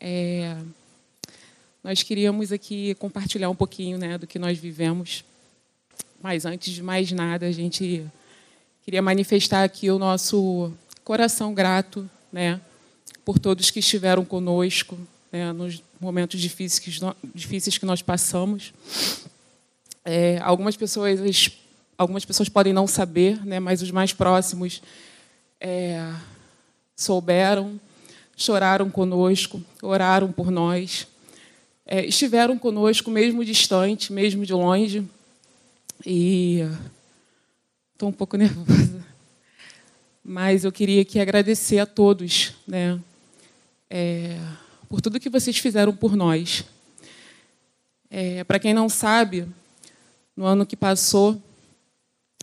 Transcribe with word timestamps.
É, 0.00 0.56
nós 1.84 2.02
queríamos 2.02 2.52
aqui 2.52 2.94
compartilhar 2.94 3.50
um 3.50 3.54
pouquinho 3.54 3.98
né, 3.98 4.16
do 4.16 4.26
que 4.26 4.38
nós 4.38 4.58
vivemos. 4.58 5.24
Mas 6.22 6.46
antes 6.46 6.72
de 6.72 6.82
mais 6.82 7.12
nada, 7.12 7.46
a 7.46 7.52
gente 7.52 8.06
queria 8.82 9.02
manifestar 9.02 9.62
aqui 9.62 9.90
o 9.90 9.98
nosso 9.98 10.72
coração 11.04 11.52
grato 11.52 12.08
né, 12.32 12.60
por 13.24 13.38
todos 13.38 13.70
que 13.70 13.80
estiveram 13.80 14.24
conosco 14.24 14.98
né, 15.30 15.52
nos 15.52 15.82
momentos 16.00 16.40
difíceis 16.40 16.78
que, 16.78 17.14
difíceis 17.34 17.76
que 17.76 17.86
nós 17.86 18.00
passamos. 18.02 18.72
É, 20.04 20.38
algumas 20.38 20.76
pessoas 20.76 21.20
algumas 21.96 22.24
pessoas 22.24 22.48
podem 22.48 22.72
não 22.72 22.86
saber, 22.86 23.44
né, 23.44 23.60
mas 23.60 23.82
os 23.82 23.90
mais 23.90 24.10
próximos 24.10 24.82
é, 25.60 26.10
souberam, 26.96 27.78
choraram 28.40 28.88
conosco, 28.88 29.62
oraram 29.82 30.32
por 30.32 30.50
nós, 30.50 31.06
é, 31.84 32.06
estiveram 32.06 32.58
conosco 32.58 33.10
mesmo 33.10 33.44
distante, 33.44 34.12
mesmo 34.12 34.46
de 34.46 34.54
longe. 34.54 35.06
E 36.06 36.60
estou 37.92 38.08
um 38.08 38.12
pouco 38.12 38.38
nervosa, 38.38 39.04
mas 40.24 40.64
eu 40.64 40.72
queria 40.72 41.02
aqui 41.02 41.20
agradecer 41.20 41.80
a 41.80 41.86
todos, 41.86 42.54
né, 42.66 42.98
é, 43.90 44.38
por 44.88 45.02
tudo 45.02 45.20
que 45.20 45.28
vocês 45.28 45.58
fizeram 45.58 45.94
por 45.94 46.16
nós. 46.16 46.64
É, 48.10 48.42
Para 48.44 48.58
quem 48.58 48.72
não 48.72 48.88
sabe, 48.88 49.46
no 50.34 50.46
ano 50.46 50.64
que 50.64 50.76
passou, 50.76 51.40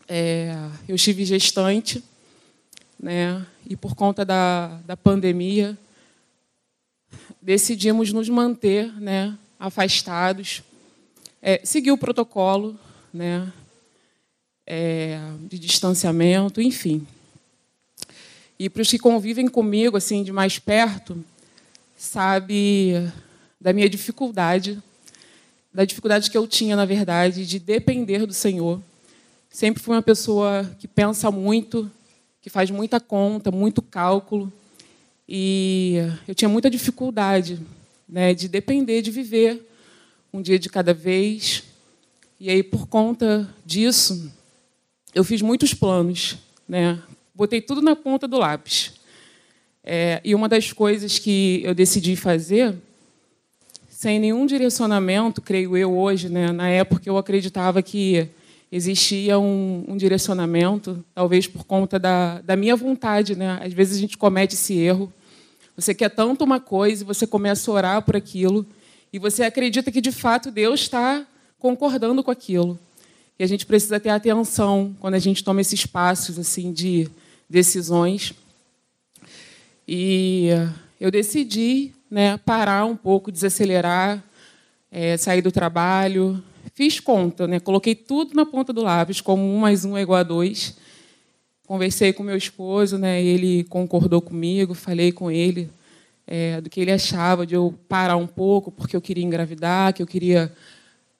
é, 0.07 0.55
eu 0.88 0.95
estive 0.95 1.25
gestante, 1.25 2.03
né, 2.99 3.43
e 3.67 3.75
por 3.75 3.95
conta 3.95 4.23
da, 4.23 4.79
da 4.85 4.95
pandemia, 4.95 5.75
decidimos 7.47 8.11
nos 8.11 8.27
manter 8.27 8.91
né, 8.99 9.35
afastados, 9.57 10.61
é, 11.41 11.61
seguir 11.63 11.91
o 11.91 11.97
protocolo 11.97 12.77
né, 13.11 13.52
é, 14.67 15.19
de 15.49 15.57
distanciamento, 15.57 16.61
enfim. 16.61 17.07
E 18.59 18.69
para 18.69 18.83
os 18.83 18.89
que 18.89 18.99
convivem 18.99 19.47
comigo 19.47 19.95
assim 19.95 20.23
de 20.23 20.31
mais 20.31 20.59
perto, 20.59 21.23
sabe 21.95 23.09
da 23.59 23.72
minha 23.72 23.89
dificuldade, 23.89 24.77
da 25.73 25.85
dificuldade 25.85 26.29
que 26.29 26.38
eu 26.38 26.45
tinha, 26.45 26.75
na 26.75 26.85
verdade, 26.85 27.47
de 27.47 27.57
depender 27.57 28.25
do 28.25 28.33
Senhor 28.33 28.81
Sempre 29.57 29.81
fui 29.81 29.95
uma 29.95 30.03
pessoa 30.03 30.69
que 30.77 30.88
pensa 30.88 31.31
muito, 31.31 31.89
que 32.44 32.47
faz 32.47 32.69
muita 32.69 33.00
conta, 33.00 33.50
muito 33.50 33.81
cálculo. 33.81 34.53
E 35.28 35.95
eu 36.28 36.33
tinha 36.33 36.47
muita 36.47 36.70
dificuldade 36.70 37.59
né, 38.08 38.33
de 38.33 38.47
depender, 38.47 39.02
de 39.02 39.11
viver 39.11 39.67
um 40.31 40.42
dia 40.42 40.58
de 40.58 40.69
cada 40.69 40.94
vez. 40.94 41.64
E 42.39 42.50
aí, 42.50 42.64
por 42.64 42.88
conta 42.88 43.53
disso, 43.66 44.31
eu 45.14 45.23
fiz 45.23 45.42
muitos 45.42 45.73
planos. 45.73 46.38
Né? 46.67 47.02
Botei 47.36 47.59
tudo 47.59 47.81
na 47.81 47.95
ponta 47.95 48.28
do 48.28 48.38
lápis. 48.38 48.94
É, 49.84 50.22
e 50.23 50.36
uma 50.36 50.47
das 50.47 50.72
coisas 50.72 51.19
que 51.19 51.62
eu 51.64 51.73
decidi 51.73 52.16
fazer, 52.16 52.75
sem 53.89 54.19
nenhum 54.19 54.45
direcionamento, 54.45 55.41
creio 55.41 55.75
eu 55.75 55.97
hoje, 55.97 56.30
né? 56.30 56.52
na 56.52 56.69
época 56.69 57.09
eu 57.09 57.17
acreditava 57.17 57.81
que 57.81 58.30
existia 58.71 59.39
um, 59.39 59.85
um, 59.87 59.97
direcionamento, 59.97 61.03
talvez 61.13 61.47
por 61.47 61.63
conta 61.63 61.97
da, 61.97 62.41
da 62.41 62.55
minha 62.55 62.75
vontade. 62.75 63.35
Né? 63.35 63.59
Às 63.61 63.73
vezes 63.73 63.97
a 63.97 63.99
gente 63.99 64.17
comete 64.17 64.55
esse 64.55 64.77
erro. 64.77 65.11
Você 65.75 65.93
quer 65.93 66.09
tanto 66.09 66.43
uma 66.43 66.59
coisa 66.59 67.03
e 67.03 67.05
você 67.05 67.25
começa 67.25 67.69
a 67.69 67.73
orar 67.73 68.01
por 68.01 68.15
aquilo 68.15 68.65
e 69.11 69.19
você 69.19 69.43
acredita 69.43 69.91
que 69.91 70.01
de 70.01 70.11
fato 70.11 70.51
Deus 70.51 70.81
está 70.81 71.25
concordando 71.59 72.23
com 72.23 72.31
aquilo. 72.31 72.77
E 73.39 73.43
a 73.43 73.47
gente 73.47 73.65
precisa 73.65 73.99
ter 73.99 74.09
atenção 74.09 74.95
quando 75.00 75.13
a 75.13 75.19
gente 75.19 75.44
toma 75.44 75.61
esses 75.61 75.85
passos 75.85 76.39
assim 76.39 76.73
de 76.73 77.07
decisões. 77.50 78.33
E 79.88 80.50
eu 81.00 81.11
decidi 81.11 81.94
né, 82.09 82.38
parar 82.38 82.85
um 82.85 82.95
pouco, 82.95 83.31
desacelerar, 83.31 84.23
é, 84.91 85.16
sair 85.17 85.41
do 85.41 85.51
trabalho, 85.51 86.44
Fiz 86.77 86.99
conta, 86.99 87.47
né? 87.47 87.59
coloquei 87.59 87.95
tudo 87.95 88.35
na 88.35 88.45
ponta 88.45 88.71
do 88.71 88.83
lápis, 88.83 89.19
como 89.19 89.41
um 89.41 89.57
mais 89.57 89.83
um 89.83 89.97
é 89.97 90.01
igual 90.03 90.19
a 90.19 90.21
dois. 90.21 90.77
Conversei 91.65 92.13
com 92.13 92.21
meu 92.21 92.38
esposo, 92.38 92.99
né? 92.99 93.19
ele 93.19 93.63
concordou 93.63 94.21
comigo, 94.21 94.75
falei 94.75 95.11
com 95.11 95.31
ele 95.31 95.71
é, 96.27 96.61
do 96.61 96.69
que 96.69 96.79
ele 96.79 96.91
achava 96.91 97.47
de 97.47 97.55
eu 97.55 97.73
parar 97.89 98.15
um 98.15 98.27
pouco, 98.27 98.71
porque 98.71 98.95
eu 98.95 99.01
queria 99.01 99.23
engravidar, 99.23 99.91
que 99.91 100.03
eu 100.03 100.05
queria 100.05 100.55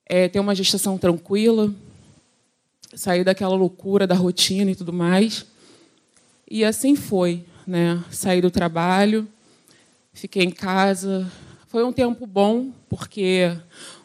é, 0.06 0.28
ter 0.28 0.40
uma 0.40 0.54
gestação 0.54 0.96
tranquila, 0.96 1.74
sair 2.94 3.24
daquela 3.24 3.56
loucura 3.56 4.06
da 4.06 4.14
rotina 4.14 4.70
e 4.70 4.76
tudo 4.76 4.94
mais. 4.94 5.44
E 6.48 6.64
assim 6.64 6.96
foi. 6.96 7.44
Né? 7.66 8.04
Saí 8.12 8.42
do 8.42 8.52
trabalho, 8.52 9.28
fiquei 10.14 10.44
em 10.44 10.52
casa. 10.52 11.28
Foi 11.66 11.84
um 11.84 11.92
tempo 11.92 12.28
bom, 12.28 12.72
porque 12.88 13.58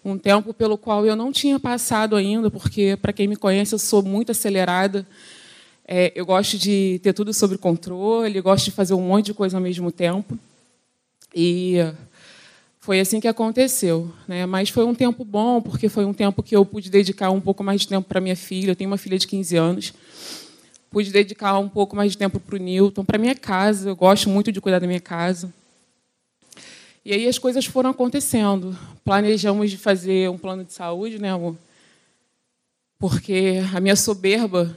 um 0.04 0.18
tempo 0.18 0.52
pelo 0.52 0.76
qual 0.76 1.06
eu 1.06 1.14
não 1.14 1.30
tinha 1.30 1.58
passado 1.58 2.16
ainda, 2.16 2.50
porque, 2.50 2.96
para 3.00 3.12
quem 3.12 3.28
me 3.28 3.36
conhece, 3.36 3.74
eu 3.74 3.78
sou 3.78 4.02
muito 4.02 4.32
acelerada. 4.32 5.06
É, 5.86 6.12
eu 6.14 6.24
gosto 6.24 6.58
de 6.58 7.00
ter 7.02 7.12
tudo 7.12 7.32
sob 7.32 7.56
controle, 7.58 8.40
gosto 8.40 8.66
de 8.66 8.70
fazer 8.70 8.94
um 8.94 9.02
monte 9.02 9.26
de 9.26 9.34
coisa 9.34 9.56
ao 9.56 9.62
mesmo 9.62 9.92
tempo. 9.92 10.38
E 11.34 11.76
foi 12.80 12.98
assim 12.98 13.20
que 13.20 13.28
aconteceu. 13.28 14.12
Né? 14.26 14.44
Mas 14.44 14.68
foi 14.68 14.84
um 14.84 14.94
tempo 14.94 15.24
bom, 15.24 15.60
porque 15.60 15.88
foi 15.88 16.04
um 16.04 16.12
tempo 16.12 16.42
que 16.42 16.56
eu 16.56 16.64
pude 16.64 16.90
dedicar 16.90 17.30
um 17.30 17.40
pouco 17.40 17.62
mais 17.62 17.82
de 17.82 17.88
tempo 17.88 18.08
para 18.08 18.20
minha 18.20 18.36
filha. 18.36 18.72
Eu 18.72 18.76
tenho 18.76 18.90
uma 18.90 18.98
filha 18.98 19.18
de 19.18 19.26
15 19.26 19.56
anos. 19.56 19.94
Pude 20.90 21.10
dedicar 21.10 21.58
um 21.58 21.68
pouco 21.68 21.94
mais 21.96 22.12
de 22.12 22.18
tempo 22.18 22.40
para 22.40 22.56
o 22.56 22.58
Newton, 22.58 23.04
para 23.04 23.18
minha 23.18 23.34
casa. 23.34 23.90
Eu 23.90 23.96
gosto 23.96 24.28
muito 24.28 24.50
de 24.50 24.60
cuidar 24.60 24.78
da 24.78 24.86
minha 24.86 25.00
casa. 25.00 25.52
E 27.04 27.12
aí 27.12 27.26
as 27.26 27.36
coisas 27.36 27.66
foram 27.66 27.90
acontecendo. 27.90 28.78
Planejamos 29.04 29.70
de 29.70 29.76
fazer 29.76 30.30
um 30.30 30.38
plano 30.38 30.64
de 30.64 30.72
saúde, 30.72 31.18
né, 31.18 31.32
amor? 31.32 31.56
Porque 32.96 33.60
a 33.74 33.80
minha 33.80 33.96
soberba 33.96 34.72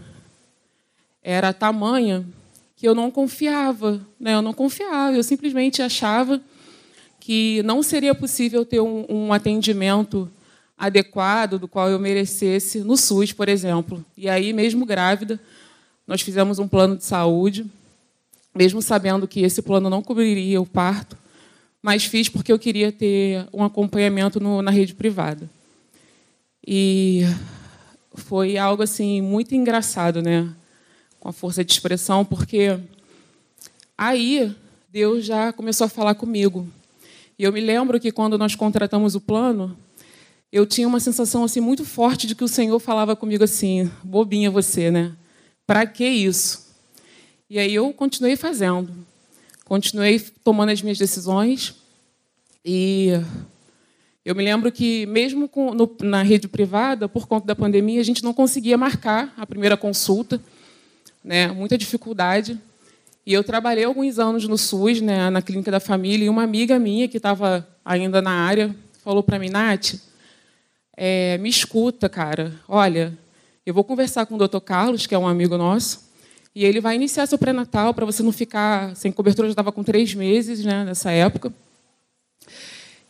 era 1.22 1.54
tamanha 1.54 2.26
que 2.76 2.88
eu 2.88 2.96
não 2.96 3.12
confiava, 3.12 4.02
né? 4.20 4.34
Eu 4.34 4.42
não 4.42 4.54
confiava, 4.54 5.16
eu 5.16 5.24
simplesmente 5.24 5.84
achava 5.84 6.42
que 7.20 7.62
não 7.64 7.84
seria 7.84 8.16
possível 8.16 8.66
ter 8.66 8.80
um, 8.80 9.06
um 9.08 9.34
atendimento 9.34 10.30
adequado 10.76 11.60
do 11.60 11.68
qual 11.68 11.90
eu 11.90 12.00
merecesse 12.00 12.80
no 12.80 12.98
SUS, 12.98 13.32
por 13.32 13.48
exemplo. 13.48 14.04
E 14.18 14.28
aí, 14.28 14.52
mesmo 14.52 14.84
grávida, 14.84 15.40
nós 16.08 16.22
fizemos 16.22 16.58
um 16.58 16.68
plano 16.68 16.98
de 16.98 17.04
saúde, 17.04 17.66
mesmo 18.54 18.82
sabendo 18.82 19.28
que 19.28 19.42
esse 19.42 19.62
plano 19.62 19.92
não 19.92 20.02
cobriria 20.02 20.60
o 20.60 20.66
parto 20.66 21.16
mas 21.86 22.04
fiz 22.04 22.28
porque 22.28 22.52
eu 22.52 22.58
queria 22.58 22.92
ter 22.92 23.48
um 23.54 23.64
acompanhamento 23.64 24.40
no, 24.40 24.60
na 24.60 24.72
rede 24.72 24.96
privada. 24.96 25.48
E 26.66 27.22
foi 28.16 28.58
algo 28.58 28.82
assim 28.82 29.22
muito 29.22 29.54
engraçado, 29.54 30.20
né? 30.20 30.52
Com 31.20 31.30
a 31.30 31.32
força 31.32 31.64
de 31.64 31.72
expressão, 31.72 32.26
porque 32.26 32.80
aí 33.96 34.52
Deus 34.90 35.24
já 35.24 35.54
começou 35.54 35.86
a 35.86 35.88
falar 35.88 36.16
comigo. 36.16 36.68
E 37.38 37.44
eu 37.44 37.54
me 37.54 37.62
lembro 37.62 38.00
que 38.00 38.12
quando 38.12 38.36
nós 38.36 38.56
contratamos 38.56 39.14
o 39.14 39.22
plano, 39.22 39.78
eu 40.52 40.66
tinha 40.66 40.88
uma 40.88 41.00
sensação 41.00 41.44
assim 41.44 41.62
muito 41.62 41.86
forte 41.86 42.26
de 42.26 42.34
que 42.34 42.44
o 42.44 42.48
Senhor 42.48 42.80
falava 42.80 43.16
comigo 43.16 43.44
assim: 43.44 43.92
"Bobinha 44.04 44.50
você, 44.50 44.90
né? 44.90 45.16
Para 45.68 45.86
que 45.86 46.04
isso?" 46.04 46.66
E 47.48 47.60
aí 47.60 47.76
eu 47.76 47.94
continuei 47.94 48.36
fazendo. 48.36 48.92
Continuei 49.66 50.20
tomando 50.44 50.70
as 50.70 50.82
minhas 50.84 51.00
decisões 51.00 51.74
e 52.64 53.10
eu 54.24 54.36
me 54.36 54.44
lembro 54.44 54.72
que, 54.72 55.08
mesmo 55.08 55.50
com, 55.50 55.74
no, 55.74 55.92
na 56.02 56.22
rede 56.22 56.48
privada, 56.48 57.10
por 57.10 57.28
conta 57.28 57.48
da 57.48 57.56
pandemia, 57.56 58.00
a 58.00 58.04
gente 58.04 58.24
não 58.24 58.32
conseguia 58.32 58.78
marcar 58.78 59.34
a 59.36 59.44
primeira 59.44 59.76
consulta, 59.76 60.40
né? 61.24 61.48
muita 61.48 61.80
dificuldade. 61.80 62.60
E 63.26 63.34
eu 63.34 63.44
trabalhei 63.44 63.86
alguns 63.86 64.20
anos 64.20 64.48
no 64.48 64.56
SUS, 64.56 65.02
né, 65.02 65.32
na 65.32 65.42
clínica 65.42 65.72
da 65.72 65.80
família, 65.80 66.26
e 66.26 66.30
uma 66.30 66.44
amiga 66.44 66.78
minha 66.78 67.08
que 67.08 67.18
estava 67.18 67.68
ainda 67.84 68.22
na 68.22 68.32
área 68.32 68.76
falou 69.04 69.24
para 69.24 69.40
mim, 69.40 69.50
Nath, 69.50 69.96
é, 70.96 71.40
me 71.40 71.50
escuta, 71.50 72.08
cara. 72.08 72.54
Olha, 72.68 73.18
eu 73.66 73.74
vou 73.74 73.84
conversar 73.84 74.28
com 74.28 74.36
o 74.36 74.38
doutor 74.38 74.62
Carlos, 74.62 75.08
que 75.08 75.16
é 75.16 75.18
um 75.18 75.28
amigo 75.28 75.58
nosso, 75.58 76.02
e 76.56 76.64
ele 76.64 76.80
vai 76.80 76.96
iniciar 76.96 77.28
seu 77.28 77.38
pré-natal 77.38 77.94
para 77.94 78.06
você 78.06 78.24
não 78.24 78.32
ficar 78.32 78.96
sem 78.96 79.12
cobertura. 79.12 79.46
Eu 79.46 79.50
já 79.50 79.54
estava 79.54 79.74
com 79.74 79.84
três 79.84 80.16
meses 80.16 80.64
né, 80.64 80.86
nessa 80.86 81.12
época. 81.12 81.54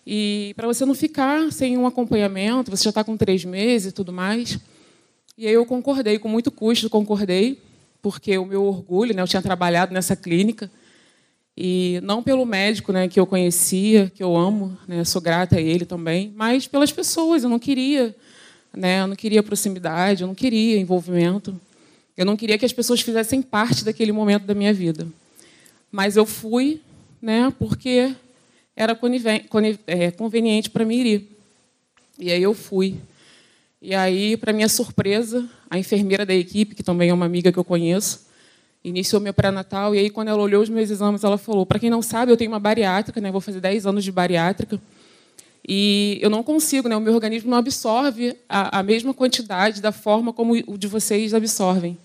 E 0.05 0.53
para 0.55 0.65
você 0.65 0.83
não 0.83 0.95
ficar 0.95 1.51
sem 1.51 1.77
um 1.77 1.85
acompanhamento, 1.85 2.71
você 2.71 2.83
já 2.83 2.89
está 2.89 3.03
com 3.03 3.15
três 3.15 3.45
meses 3.45 3.91
e 3.91 3.91
tudo 3.91 4.11
mais. 4.11 4.57
E 5.37 5.45
aí 5.45 5.53
eu 5.53 5.65
concordei, 5.65 6.17
com 6.17 6.27
muito 6.27 6.49
custo 6.49 6.89
concordei, 6.89 7.61
porque 8.01 8.35
o 8.37 8.45
meu 8.45 8.63
orgulho, 8.63 9.15
né, 9.15 9.21
eu 9.21 9.27
tinha 9.27 9.41
trabalhado 9.41 9.93
nessa 9.93 10.15
clínica, 10.15 10.69
E 11.57 12.01
não 12.03 12.21
pelo 12.21 12.45
médico 12.45 12.91
né, 12.91 13.07
que 13.07 13.19
eu 13.19 13.25
conhecia, 13.25 14.11
que 14.13 14.21
eu 14.21 14.35
amo, 14.35 14.77
né, 14.87 15.03
sou 15.05 15.21
grata 15.21 15.55
a 15.57 15.61
ele 15.61 15.85
também, 15.85 16.33
mas 16.35 16.67
pelas 16.67 16.91
pessoas. 16.91 17.43
Eu 17.43 17.49
não 17.49 17.59
queria, 17.59 18.13
né, 18.75 19.01
eu 19.01 19.07
não 19.07 19.15
queria 19.15 19.41
proximidade, 19.43 20.23
eu 20.23 20.27
não 20.27 20.35
queria 20.35 20.79
envolvimento. 20.79 21.59
Eu 22.17 22.25
não 22.25 22.37
queria 22.37 22.57
que 22.57 22.65
as 22.65 22.73
pessoas 22.73 23.01
fizessem 23.01 23.41
parte 23.41 23.83
daquele 23.83 24.11
momento 24.11 24.43
da 24.43 24.53
minha 24.53 24.73
vida. 24.73 25.07
Mas 25.91 26.15
eu 26.15 26.25
fui, 26.25 26.81
né, 27.21 27.53
porque 27.59 28.13
era 28.75 28.97
é, 29.87 30.11
conveniente 30.11 30.69
para 30.69 30.85
mim 30.85 30.97
ir. 31.01 31.29
E 32.19 32.31
aí 32.31 32.41
eu 32.41 32.53
fui. 32.53 32.95
E 33.81 33.93
aí, 33.93 34.35
para 34.37 34.53
minha 34.53 34.67
surpresa, 34.67 35.47
a 35.69 35.77
enfermeira 35.77 36.25
da 36.25 36.33
equipe, 36.33 36.75
que 36.75 36.83
também 36.83 37.09
é 37.09 37.13
uma 37.13 37.25
amiga 37.25 37.51
que 37.51 37.59
eu 37.59 37.63
conheço, 37.63 38.25
iniciou 38.83 39.21
meu 39.21 39.33
pré-natal. 39.33 39.93
E 39.93 39.99
aí, 39.99 40.09
quando 40.09 40.29
ela 40.29 40.41
olhou 40.41 40.61
os 40.63 40.69
meus 40.69 40.89
exames, 40.89 41.23
ela 41.23 41.37
falou: 41.37 41.65
Para 41.65 41.79
quem 41.79 41.89
não 41.89 42.01
sabe, 42.01 42.31
eu 42.31 42.37
tenho 42.37 42.51
uma 42.51 42.59
bariátrica, 42.59 43.21
né? 43.21 43.31
vou 43.31 43.41
fazer 43.41 43.59
10 43.59 43.85
anos 43.85 44.03
de 44.03 44.11
bariátrica. 44.11 44.81
E 45.67 46.19
eu 46.21 46.29
não 46.29 46.43
consigo, 46.43 46.87
né? 46.87 46.95
o 46.95 47.01
meu 47.01 47.13
organismo 47.13 47.49
não 47.49 47.57
absorve 47.57 48.35
a, 48.47 48.79
a 48.79 48.83
mesma 48.83 49.13
quantidade 49.13 49.81
da 49.81 49.91
forma 49.91 50.31
como 50.31 50.53
o 50.67 50.77
de 50.77 50.87
vocês 50.87 51.33
absorvem. 51.33 51.97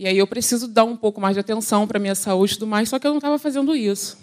E 0.00 0.08
aí 0.08 0.16
eu 0.16 0.26
preciso 0.26 0.66
dar 0.66 0.84
um 0.84 0.96
pouco 0.96 1.20
mais 1.20 1.34
de 1.34 1.40
atenção 1.40 1.86
para 1.86 1.98
a 1.98 2.00
minha 2.00 2.14
saúde 2.14 2.54
e 2.54 2.56
tudo 2.56 2.66
mais, 2.66 2.88
só 2.88 2.98
que 2.98 3.06
eu 3.06 3.10
não 3.10 3.18
estava 3.18 3.38
fazendo 3.38 3.76
isso. 3.76 4.16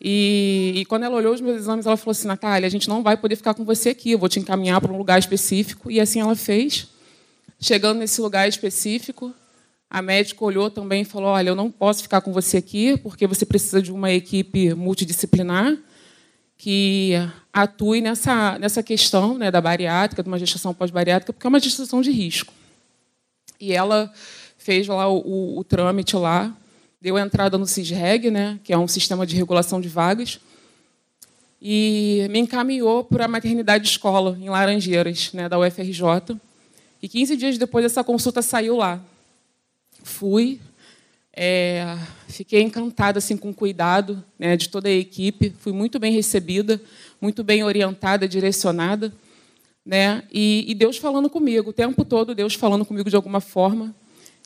E, 0.00 0.72
e, 0.76 0.84
quando 0.86 1.02
ela 1.02 1.14
olhou 1.14 1.34
os 1.34 1.42
meus 1.42 1.58
exames, 1.58 1.84
ela 1.84 1.94
falou 1.98 2.12
assim: 2.12 2.26
Natália, 2.26 2.66
a 2.66 2.70
gente 2.70 2.88
não 2.88 3.02
vai 3.02 3.18
poder 3.18 3.36
ficar 3.36 3.52
com 3.52 3.66
você 3.66 3.90
aqui, 3.90 4.12
eu 4.12 4.18
vou 4.18 4.30
te 4.30 4.40
encaminhar 4.40 4.80
para 4.80 4.90
um 4.90 4.96
lugar 4.96 5.18
específico. 5.18 5.90
E 5.90 6.00
assim 6.00 6.20
ela 6.22 6.34
fez. 6.34 6.88
Chegando 7.60 7.98
nesse 7.98 8.18
lugar 8.18 8.48
específico, 8.48 9.30
a 9.90 10.00
médica 10.00 10.42
olhou 10.42 10.70
também 10.70 11.02
e 11.02 11.04
falou: 11.04 11.28
Olha, 11.28 11.50
eu 11.50 11.54
não 11.54 11.70
posso 11.70 12.00
ficar 12.02 12.22
com 12.22 12.32
você 12.32 12.56
aqui, 12.56 12.96
porque 12.96 13.26
você 13.26 13.44
precisa 13.44 13.82
de 13.82 13.92
uma 13.92 14.10
equipe 14.10 14.72
multidisciplinar 14.72 15.76
que 16.56 17.12
atue 17.52 18.00
nessa, 18.00 18.58
nessa 18.58 18.82
questão 18.82 19.36
né, 19.36 19.50
da 19.50 19.60
bariátrica, 19.60 20.22
de 20.22 20.28
uma 20.28 20.38
gestação 20.38 20.72
pós-bariátrica, 20.72 21.30
porque 21.30 21.46
é 21.46 21.50
uma 21.50 21.60
gestação 21.60 22.00
de 22.00 22.10
risco. 22.10 22.54
E 23.60 23.72
ela 23.72 24.12
fez 24.58 24.86
lá 24.86 25.08
o, 25.08 25.18
o, 25.18 25.58
o 25.58 25.64
trâmite 25.64 26.16
lá 26.16 26.54
deu 27.04 27.18
entrada 27.18 27.58
no 27.58 27.66
CISREG, 27.66 28.30
né, 28.30 28.58
que 28.64 28.72
é 28.72 28.78
um 28.78 28.88
sistema 28.88 29.26
de 29.26 29.36
regulação 29.36 29.78
de 29.78 29.90
vagas, 29.90 30.40
e 31.60 32.26
me 32.30 32.38
encaminhou 32.38 33.04
para 33.04 33.26
a 33.26 33.28
maternidade 33.28 33.86
escola, 33.86 34.38
em 34.40 34.48
Laranjeiras, 34.48 35.30
né, 35.34 35.46
da 35.46 35.58
UFRJ. 35.58 36.34
E 37.02 37.08
15 37.08 37.36
dias 37.36 37.58
depois, 37.58 37.84
essa 37.84 38.02
consulta 38.02 38.40
saiu 38.40 38.76
lá. 38.76 38.98
Fui, 40.02 40.58
é, 41.36 41.98
fiquei 42.26 42.62
encantada 42.62 43.18
assim, 43.18 43.36
com 43.36 43.50
o 43.50 43.54
cuidado 43.54 44.24
né, 44.38 44.56
de 44.56 44.70
toda 44.70 44.88
a 44.88 44.92
equipe, 44.92 45.54
fui 45.60 45.74
muito 45.74 45.98
bem 45.98 46.10
recebida, 46.10 46.80
muito 47.20 47.44
bem 47.44 47.64
orientada, 47.64 48.26
direcionada. 48.26 49.12
Né, 49.84 50.22
e, 50.32 50.64
e 50.66 50.74
Deus 50.74 50.96
falando 50.96 51.28
comigo, 51.28 51.70
o 51.70 51.72
tempo 51.72 52.04
todo, 52.04 52.34
Deus 52.34 52.54
falando 52.54 52.86
comigo 52.86 53.10
de 53.10 53.16
alguma 53.16 53.40
forma, 53.40 53.94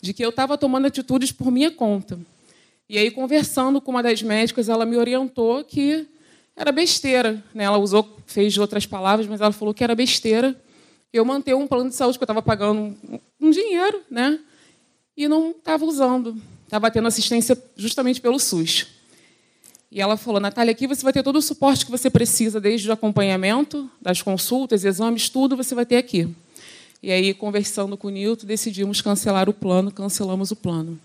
de 0.02 0.12
que 0.12 0.24
eu 0.24 0.30
estava 0.30 0.58
tomando 0.58 0.86
atitudes 0.86 1.30
por 1.30 1.50
minha 1.50 1.70
conta 1.70 2.18
e 2.90 2.96
aí, 2.96 3.10
conversando 3.10 3.82
com 3.82 3.90
uma 3.90 4.02
das 4.02 4.22
médicas, 4.22 4.70
ela 4.70 4.86
me 4.86 4.96
orientou 4.96 5.62
que 5.62 6.06
era 6.56 6.72
besteira. 6.72 7.44
Né? 7.52 7.64
Ela 7.64 7.76
usou, 7.76 8.16
fez 8.24 8.56
outras 8.56 8.86
palavras, 8.86 9.26
mas 9.26 9.42
ela 9.42 9.52
falou 9.52 9.74
que 9.74 9.84
era 9.84 9.94
besteira 9.94 10.58
eu 11.12 11.22
manter 11.22 11.54
um 11.54 11.66
plano 11.66 11.90
de 11.90 11.96
saúde 11.96 12.18
que 12.18 12.22
eu 12.22 12.26
estava 12.26 12.40
pagando 12.40 12.96
um 13.38 13.50
dinheiro, 13.50 14.02
né? 14.10 14.38
E 15.16 15.28
não 15.28 15.50
estava 15.50 15.84
usando. 15.84 16.36
Estava 16.64 16.90
tendo 16.90 17.08
assistência 17.08 17.62
justamente 17.76 18.20
pelo 18.20 18.38
SUS. 18.38 18.86
E 19.90 20.00
ela 20.00 20.16
falou, 20.18 20.38
Natália, 20.38 20.72
aqui 20.72 20.86
você 20.86 21.02
vai 21.02 21.12
ter 21.12 21.22
todo 21.22 21.36
o 21.36 21.42
suporte 21.42 21.84
que 21.84 21.90
você 21.90 22.10
precisa, 22.10 22.60
desde 22.60 22.88
o 22.90 22.92
acompanhamento, 22.92 23.90
das 24.00 24.20
consultas, 24.20 24.84
exames, 24.84 25.30
tudo 25.30 25.56
você 25.56 25.74
vai 25.74 25.86
ter 25.86 25.96
aqui. 25.96 26.28
E 27.02 27.10
aí, 27.10 27.32
conversando 27.32 27.96
com 27.96 28.08
o 28.08 28.10
Nilton, 28.10 28.46
decidimos 28.46 29.00
cancelar 29.00 29.48
o 29.48 29.54
plano, 29.54 29.90
cancelamos 29.90 30.50
o 30.50 30.56
plano. 30.56 31.00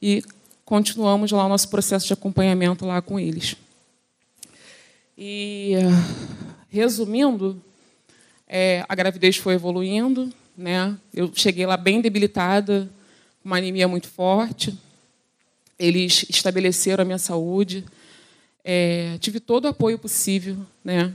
E 0.00 0.22
continuamos 0.64 1.32
lá 1.32 1.44
o 1.44 1.48
nosso 1.48 1.68
processo 1.68 2.06
de 2.06 2.12
acompanhamento 2.12 2.86
lá 2.86 3.02
com 3.02 3.20
eles. 3.20 3.56
E, 5.18 5.72
resumindo, 6.70 7.60
é, 8.48 8.84
a 8.88 8.94
gravidez 8.94 9.36
foi 9.36 9.54
evoluindo, 9.54 10.32
né? 10.56 10.96
Eu 11.12 11.30
cheguei 11.34 11.66
lá 11.66 11.76
bem 11.76 12.00
debilitada, 12.00 12.88
uma 13.44 13.58
anemia 13.58 13.86
muito 13.86 14.08
forte. 14.08 14.76
Eles 15.78 16.24
estabeleceram 16.30 17.02
a 17.02 17.04
minha 17.04 17.18
saúde. 17.18 17.84
É, 18.64 19.18
tive 19.18 19.38
todo 19.38 19.66
o 19.66 19.68
apoio 19.68 19.98
possível, 19.98 20.56
né? 20.82 21.12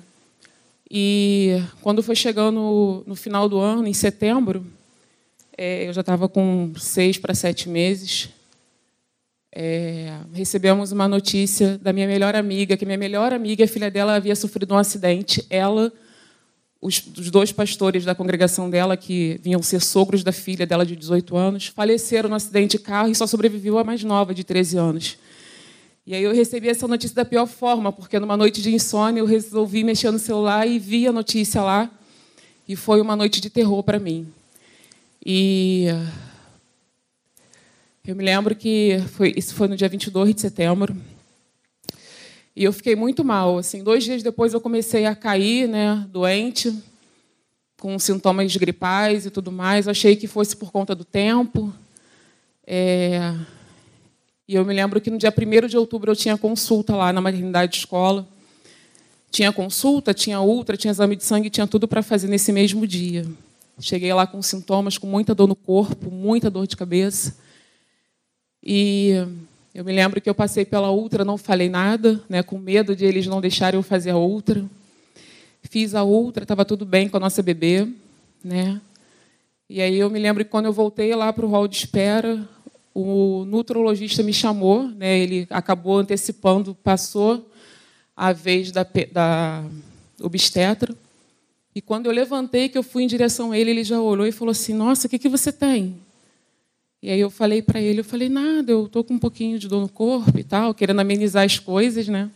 E 0.90 1.62
quando 1.82 2.04
foi 2.04 2.16
chegando 2.16 3.04
no 3.06 3.16
final 3.16 3.50
do 3.50 3.60
ano, 3.60 3.88
em 3.88 3.94
setembro, 3.94 4.66
é, 5.58 5.88
eu 5.88 5.94
já 5.94 6.02
estava 6.02 6.30
com 6.30 6.72
seis 6.78 7.18
para 7.18 7.34
sete 7.34 7.68
meses 7.68 8.30
é, 9.52 10.14
recebemos 10.34 10.92
uma 10.92 11.08
notícia 11.08 11.78
da 11.80 11.92
minha 11.92 12.08
melhor 12.08 12.36
amiga, 12.36 12.78
que 12.78 12.86
minha 12.86 12.98
melhor 12.98 13.34
amiga, 13.34 13.66
a 13.66 13.68
filha 13.68 13.90
dela, 13.90 14.16
havia 14.16 14.36
sofrido 14.36 14.74
um 14.74 14.78
acidente. 14.78 15.46
Ela, 15.50 15.92
os, 16.80 17.04
os, 17.18 17.32
dois 17.32 17.52
pastores 17.52 18.06
da 18.06 18.14
congregação 18.14 18.70
dela, 18.70 18.96
que 18.96 19.40
vinham 19.44 19.62
ser 19.62 19.82
sogros 19.82 20.24
da 20.24 20.32
filha 20.32 20.68
dela 20.68 20.86
de 20.86 20.96
18 20.96 21.36
anos, 21.36 21.68
faleceram 21.68 22.30
no 22.30 22.36
acidente 22.36 22.78
de 22.78 22.84
carro 22.84 23.10
e 23.10 23.16
só 23.16 23.26
sobreviveu 23.26 23.78
a 23.80 23.84
mais 23.84 24.04
nova, 24.04 24.34
de 24.34 24.44
13 24.44 24.78
anos. 24.78 25.18
E 26.10 26.16
aí 26.16 26.24
eu 26.24 26.34
recebi 26.34 26.68
essa 26.68 26.88
notícia 26.88 27.18
da 27.18 27.24
pior 27.24 27.46
forma, 27.46 27.92
porque 27.94 28.20
numa 28.20 28.36
noite 28.36 28.64
de 28.64 28.74
insônia 28.74 29.20
eu 29.20 29.28
resolvi 29.28 29.84
mexer 29.84 30.10
no 30.10 30.18
celular 30.18 30.68
e 30.68 30.80
vi 30.80 31.06
a 31.06 31.12
notícia 31.12 31.62
lá. 31.62 31.88
E 32.68 32.76
foi 32.76 33.00
uma 33.00 33.16
noite 33.16 33.40
de 33.40 33.48
terror 33.48 33.84
para 33.84 34.00
mim. 34.00 34.28
E 35.24 35.86
eu 38.04 38.16
me 38.16 38.24
lembro 38.24 38.56
que 38.56 38.98
foi, 39.10 39.36
isso 39.38 39.54
foi 39.54 39.68
no 39.68 39.78
dia 39.78 39.88
22 39.88 40.34
de 40.34 40.42
setembro. 40.42 40.98
E 42.56 42.64
eu 42.64 42.74
fiquei 42.74 42.96
muito 42.96 43.24
mal. 43.24 43.60
Assim, 43.60 43.84
dois 43.84 44.04
dias 44.04 44.24
depois 44.24 44.56
eu 44.56 44.60
comecei 44.60 45.06
a 45.06 45.14
cair, 45.14 45.70
né, 45.70 46.08
doente, 46.12 46.76
com 47.80 48.00
sintomas 48.00 48.56
gripais 48.56 49.28
e 49.28 49.30
tudo 49.30 49.52
mais. 49.52 49.86
Eu 49.86 49.92
achei 49.92 50.16
que 50.16 50.26
fosse 50.26 50.56
por 50.56 50.72
conta 50.72 50.96
do 50.96 51.06
tempo. 51.06 51.72
É... 52.66 53.36
E 54.50 54.56
eu 54.56 54.66
me 54.66 54.74
lembro 54.74 55.00
que 55.00 55.12
no 55.12 55.18
dia 55.20 55.32
1 55.32 55.68
de 55.68 55.78
outubro 55.78 56.12
eu 56.12 56.16
tinha 56.16 56.36
consulta 56.36 56.96
lá 56.96 57.14
na 57.14 57.22
maternidade 57.22 57.74
de 57.74 57.78
escola. 57.78 58.28
Tinha 59.30 59.54
consulta, 59.54 60.12
tinha 60.12 60.42
ultra, 60.42 60.76
tinha 60.76 60.90
exame 60.90 61.16
de 61.16 61.24
sangue, 61.24 61.52
tinha 61.52 61.68
tudo 61.68 61.88
para 61.88 62.02
fazer 62.02 62.28
nesse 62.28 62.52
mesmo 62.52 62.88
dia. 62.88 63.28
Cheguei 63.80 64.12
lá 64.12 64.26
com 64.26 64.42
sintomas, 64.42 64.98
com 64.98 65.06
muita 65.06 65.36
dor 65.36 65.46
no 65.46 65.56
corpo, 65.56 66.10
muita 66.10 66.50
dor 66.50 66.66
de 66.66 66.76
cabeça. 66.76 67.38
E 68.64 69.12
eu 69.72 69.86
me 69.86 69.94
lembro 69.94 70.20
que 70.20 70.28
eu 70.28 70.34
passei 70.34 70.66
pela 70.66 70.90
ultra, 70.90 71.24
não 71.24 71.38
falei 71.38 71.70
nada, 71.70 72.20
né, 72.28 72.42
com 72.42 72.58
medo 72.58 72.96
de 72.96 73.06
eles 73.06 73.28
não 73.28 73.40
deixarem 73.40 73.78
eu 73.78 73.84
fazer 73.84 74.10
a 74.10 74.18
ultra. 74.18 74.66
Fiz 75.62 75.94
a 75.94 76.04
ultra, 76.04 76.44
estava 76.44 76.66
tudo 76.66 76.88
bem 76.88 77.08
com 77.08 77.18
a 77.18 77.20
nossa 77.20 77.44
bebê, 77.44 77.88
né? 78.44 78.82
E 79.70 79.80
aí 79.84 80.00
eu 80.00 80.10
me 80.10 80.18
lembro 80.18 80.44
que 80.44 80.50
quando 80.50 80.66
eu 80.66 80.74
voltei 80.74 81.14
lá 81.14 81.32
para 81.32 81.46
o 81.46 81.50
hall 81.50 81.68
de 81.68 81.76
espera, 81.76 82.50
o 83.02 83.46
nutrologista 83.46 84.24
me 84.24 84.34
chamou, 84.34 84.88
né? 84.88 85.20
Ele 85.20 85.48
acabou 85.50 85.98
antecipando, 86.00 86.76
passou 86.76 87.50
a 88.16 88.34
vez 88.34 88.72
da, 88.72 88.86
da 89.12 89.64
obstetra. 90.22 90.96
E 91.74 91.82
quando 91.82 92.08
eu 92.08 92.12
levantei, 92.12 92.70
que 92.70 92.78
eu 92.78 92.84
fui 92.84 93.04
em 93.04 93.08
direção 93.08 93.52
a 93.52 93.58
ele, 93.58 93.72
ele 93.72 93.84
já 93.84 94.00
olhou 94.02 94.28
e 94.28 94.32
falou 94.32 94.52
assim: 94.52 94.74
Nossa, 94.74 95.08
o 95.08 95.10
que, 95.10 95.20
que 95.20 95.30
você 95.30 95.52
tem? 95.52 95.96
E 97.02 97.10
aí 97.10 97.20
eu 97.20 97.30
falei 97.30 97.62
para 97.62 97.80
ele, 97.80 98.02
eu 98.02 98.04
falei, 98.04 98.28
nada, 98.28 98.74
eu 98.74 98.86
estou 98.86 99.06
com 99.06 99.14
um 99.14 99.20
pouquinho 99.20 99.58
de 99.58 99.70
dor 99.70 99.80
no 99.80 99.88
corpo 99.88 100.38
e 100.38 100.44
tal, 100.44 100.74
querendo 100.74 101.00
amenizar 101.00 101.46
as 101.46 101.58
coisas, 101.58 102.10
né? 102.10 102.30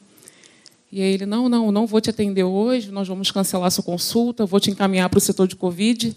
E 0.90 1.02
aí 1.02 1.14
ele, 1.14 1.26
não, 1.26 1.50
não, 1.50 1.70
não 1.70 1.86
vou 1.86 2.00
te 2.00 2.10
atender 2.10 2.46
hoje, 2.46 2.90
nós 2.90 3.06
vamos 3.06 3.30
cancelar 3.30 3.70
sua 3.72 3.84
consulta, 3.84 4.46
vou 4.46 4.62
te 4.62 4.72
encaminhar 4.72 5.10
para 5.10 5.18
o 5.18 5.22
setor 5.22 5.50
de 5.50 5.58
Covid. 5.58 6.16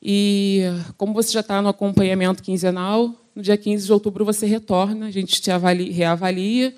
E 0.00 0.62
como 0.96 1.12
você 1.12 1.32
já 1.32 1.40
está 1.40 1.60
no 1.60 1.68
acompanhamento 1.68 2.44
quinzenal, 2.44 3.12
no 3.34 3.42
dia 3.42 3.56
15 3.56 3.86
de 3.86 3.92
outubro 3.92 4.24
você 4.24 4.46
retorna, 4.46 5.06
a 5.06 5.10
gente 5.10 5.40
te 5.40 5.50
avalia, 5.50 5.92
reavalia. 5.92 6.74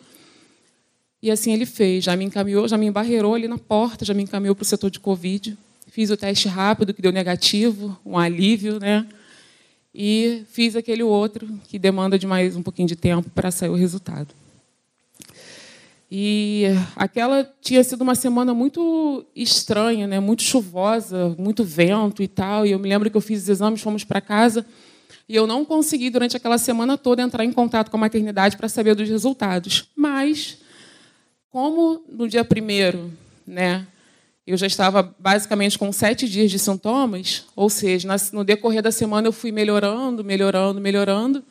E 1.23 1.31
assim 1.31 1.53
ele 1.53 1.67
fez, 1.67 2.05
já 2.05 2.17
me 2.17 2.25
encaminhou, 2.25 2.69
já 2.69 2.77
me 2.77 2.87
embarreirou 2.87 3.35
ali 3.35 3.49
na 3.49 3.59
porta, 3.59 4.05
já 4.05 4.15
me 4.15 4.23
encaminhou 4.23 4.55
para 4.55 4.63
o 4.63 4.67
setor 4.67 4.91
de 4.91 5.01
Covid. 5.01 5.57
Fiz 5.89 6.11
o 6.11 6.17
teste 6.17 6.49
rápido, 6.49 6.93
que 6.93 7.03
deu 7.03 7.13
negativo, 7.13 7.99
um 8.05 8.19
alívio, 8.19 8.79
né? 8.79 9.07
e 9.99 10.45
fiz 10.51 10.77
aquele 10.77 11.03
outro 11.03 11.49
que 11.67 11.79
demanda 11.79 12.19
de 12.19 12.27
mais 12.27 12.55
um 12.55 12.63
pouquinho 12.63 12.87
de 12.87 12.95
tempo 12.95 13.31
para 13.31 13.51
sair 13.51 13.71
o 13.71 13.75
resultado. 13.75 14.29
E 16.13 16.65
aquela 16.95 17.51
tinha 17.63 17.83
sido 17.83 18.03
uma 18.03 18.15
semana 18.15 18.53
muito 18.53 19.25
estranha, 19.35 20.07
né? 20.07 20.21
muito 20.21 20.43
chuvosa, 20.43 21.35
muito 21.39 21.65
vento 21.65 22.23
e 22.23 22.29
tal. 22.29 22.67
E 22.67 22.73
eu 22.73 22.79
me 22.79 22.89
lembro 22.89 23.11
que 23.11 23.17
eu 23.17 23.23
fiz 23.23 23.43
os 23.43 23.49
exames, 23.49 23.81
fomos 23.81 24.05
para 24.05 24.21
casa. 24.21 24.67
E 25.29 25.35
eu 25.35 25.47
não 25.47 25.65
consegui, 25.65 26.09
durante 26.09 26.37
aquela 26.37 26.59
semana 26.59 26.97
toda, 26.97 27.23
entrar 27.23 27.45
em 27.45 27.53
contato 27.53 27.91
com 27.91 27.97
a 27.97 28.01
maternidade 28.01 28.57
para 28.57 28.69
saber 28.69 28.95
dos 28.95 29.09
resultados. 29.09 29.89
Mas, 29.97 30.59
como 31.51 32.05
no 32.09 32.29
dia 32.29 32.45
primeiro, 32.45 33.13
né, 33.45 33.87
eu 34.47 34.57
já 34.57 34.67
estava 34.67 35.15
basicamente 35.19 35.77
com 35.77 35.93
sete 35.93 36.29
dias 36.29 36.51
de 36.51 36.59
sintomas, 36.59 37.45
ou 37.57 37.69
seja, 37.69 38.09
no 38.33 38.45
decorrer 38.45 38.81
da 38.81 38.93
semana 38.93 39.27
eu 39.27 39.33
fui 39.33 39.51
melhorando, 39.51 40.23
melhorando, 40.23 40.81
melhorando. 40.81 41.43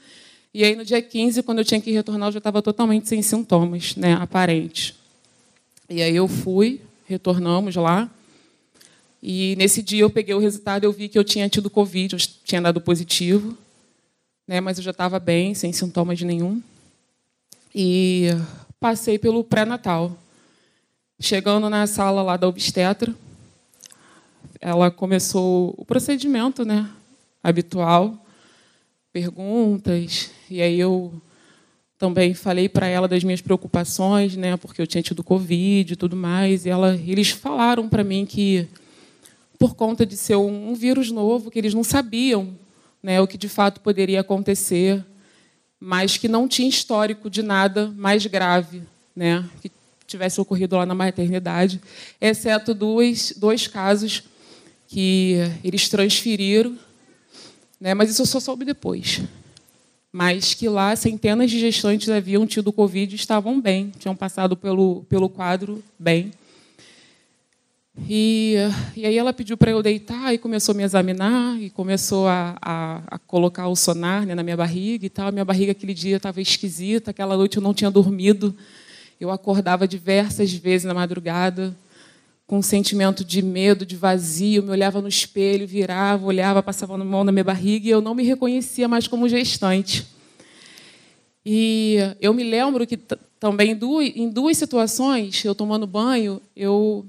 E 0.54 0.64
aí, 0.64 0.74
no 0.74 0.86
dia 0.86 1.02
15, 1.02 1.44
quando 1.44 1.60
eu 1.60 1.66
tinha 1.66 1.82
que 1.82 1.92
retornar, 1.92 2.30
eu 2.30 2.34
já 2.34 2.38
estava 2.38 2.62
totalmente 2.62 3.10
sem 3.10 3.22
sintomas 3.22 3.98
né, 3.98 4.14
aparentes. 4.14 4.94
E 5.90 6.02
aí 6.02 6.16
eu 6.16 6.30
fui, 6.30 6.80
retornamos 7.06 7.76
lá. 7.76 8.10
E 9.22 9.56
nesse 9.58 9.82
dia 9.82 10.04
eu 10.04 10.10
peguei 10.10 10.34
o 10.34 10.40
resultado 10.40 10.84
e 10.84 10.88
eu 10.88 10.94
vi 10.94 11.10
que 11.10 11.20
eu 11.20 11.24
tinha 11.26 11.50
tido 11.50 11.70
Covid, 11.70 12.14
eu 12.14 12.20
tinha 12.46 12.62
dado 12.62 12.80
positivo, 12.80 13.58
né, 14.48 14.62
mas 14.62 14.78
eu 14.78 14.84
já 14.84 14.92
estava 14.92 15.20
bem, 15.20 15.54
sem 15.54 15.74
sintomas 15.74 16.22
nenhum. 16.22 16.62
E 17.74 18.30
passei 18.80 19.18
pelo 19.18 19.44
pré-natal. 19.44 20.18
Chegando 21.20 21.70
na 21.70 21.88
sala 21.88 22.22
lá 22.22 22.38
da 22.38 22.48
obstetra, 22.48 23.14
ela 24.62 24.92
começou 24.92 25.74
o 25.78 25.86
procedimento 25.86 26.64
né, 26.66 26.90
habitual, 27.44 28.18
perguntas, 29.12 30.30
e 30.50 30.62
aí 30.62 30.80
eu 30.80 31.14
também 31.98 32.34
falei 32.34 32.68
para 32.68 32.88
ela 32.88 33.08
das 33.08 33.24
minhas 33.24 33.42
preocupações, 33.42 34.36
né, 34.36 34.58
porque 34.58 34.82
eu 34.82 34.88
tinha 34.88 35.02
tido 35.02 35.24
Covid 35.24 35.94
e 35.94 35.96
tudo 35.96 36.16
mais, 36.16 36.66
e 36.66 36.70
ela, 36.70 36.96
eles 36.96 37.30
falaram 37.30 37.88
para 37.88 38.04
mim 38.04 38.26
que, 38.26 38.68
por 39.58 39.74
conta 39.76 40.06
de 40.06 40.18
ser 40.18 40.36
um, 40.36 40.72
um 40.72 40.76
vírus 40.76 41.12
novo, 41.12 41.50
que 41.50 41.58
eles 41.58 41.74
não 41.74 41.84
sabiam 41.84 42.54
né, 43.06 43.22
o 43.22 43.28
que 43.28 43.38
de 43.38 43.48
fato 43.48 43.82
poderia 43.82 44.22
acontecer, 44.22 45.06
mas 45.80 46.18
que 46.18 46.28
não 46.28 46.48
tinha 46.48 46.68
histórico 46.68 47.30
de 47.30 47.44
nada 47.44 47.94
mais 47.96 48.26
grave, 48.26 48.82
né, 49.16 49.48
que 49.62 49.72
tivesse 50.08 50.42
ocorrido 50.42 50.76
lá 50.76 50.88
na 50.88 50.96
maternidade, 50.96 51.80
exceto 52.20 52.74
dois, 52.74 53.32
dois 53.38 53.68
casos 53.68 54.24
que 54.88 55.36
eles 55.64 55.88
transferiram, 55.88 56.76
né, 57.80 57.94
mas 57.94 58.10
isso 58.10 58.24
eu 58.24 58.26
só 58.26 58.40
soube 58.40 58.66
depois. 58.66 59.22
Mas 60.12 60.56
que 60.56 60.68
lá 60.68 60.96
centenas 60.96 61.52
de 61.52 61.60
gestantes 61.60 62.10
haviam 62.10 62.48
tido 62.48 62.74
Covid 62.74 63.14
e 63.14 63.16
estavam 63.16 63.62
bem, 63.62 63.92
tinham 64.00 64.16
passado 64.16 64.58
pelo, 64.58 65.06
pelo 65.08 65.30
quadro 65.30 65.84
bem. 66.00 66.32
E, 67.98 68.56
e 68.96 69.06
aí 69.06 69.18
ela 69.18 69.32
pediu 69.32 69.56
para 69.56 69.72
eu 69.72 69.82
deitar 69.82 70.34
e 70.34 70.38
começou 70.38 70.74
a 70.74 70.76
me 70.76 70.84
examinar 70.84 71.60
e 71.62 71.70
começou 71.70 72.28
a, 72.28 72.58
a, 72.62 73.02
a 73.08 73.20
colocar 73.20 73.68
o 73.68 73.76
sonar 73.76 74.26
né, 74.26 74.36
na 74.36 74.44
minha 74.44 74.58
barriga 74.58 75.06
e 75.06 75.10
tal. 75.10 75.32
Minha 75.32 75.46
barriga 75.46 75.72
aquele 75.72 75.94
dia 75.94 76.18
estava 76.18 76.42
esquisita, 76.42 77.12
aquela 77.12 77.38
noite 77.38 77.58
eu 77.58 77.64
não 77.64 77.74
tinha 77.74 77.90
dormido. 77.90 78.54
Eu 79.20 79.32
acordava 79.32 79.88
diversas 79.88 80.54
vezes 80.54 80.86
na 80.86 80.94
madrugada 80.94 81.76
com 82.46 82.60
um 82.60 82.62
sentimento 82.62 83.24
de 83.24 83.42
medo, 83.42 83.86
de 83.86 83.96
vazio, 83.96 84.62
me 84.62 84.70
olhava 84.70 85.02
no 85.02 85.08
espelho, 85.08 85.66
virava, 85.66 86.26
olhava, 86.26 86.62
passava 86.62 86.94
a 86.94 86.98
mão 86.98 87.24
na 87.24 87.32
minha 87.32 87.44
barriga 87.44 87.88
e 87.88 87.92
eu 87.92 88.02
não 88.02 88.14
me 88.14 88.24
reconhecia 88.24 88.88
mais 88.88 89.08
como 89.08 89.28
gestante. 89.28 90.06
E 91.44 91.98
eu 92.20 92.34
me 92.34 92.44
lembro 92.44 92.86
que 92.86 92.98
também 93.40 93.78
em 94.16 94.30
duas 94.30 94.58
situações, 94.58 95.44
eu 95.46 95.56
tomando 95.56 95.88
banho, 95.88 96.42
eu 96.56 97.06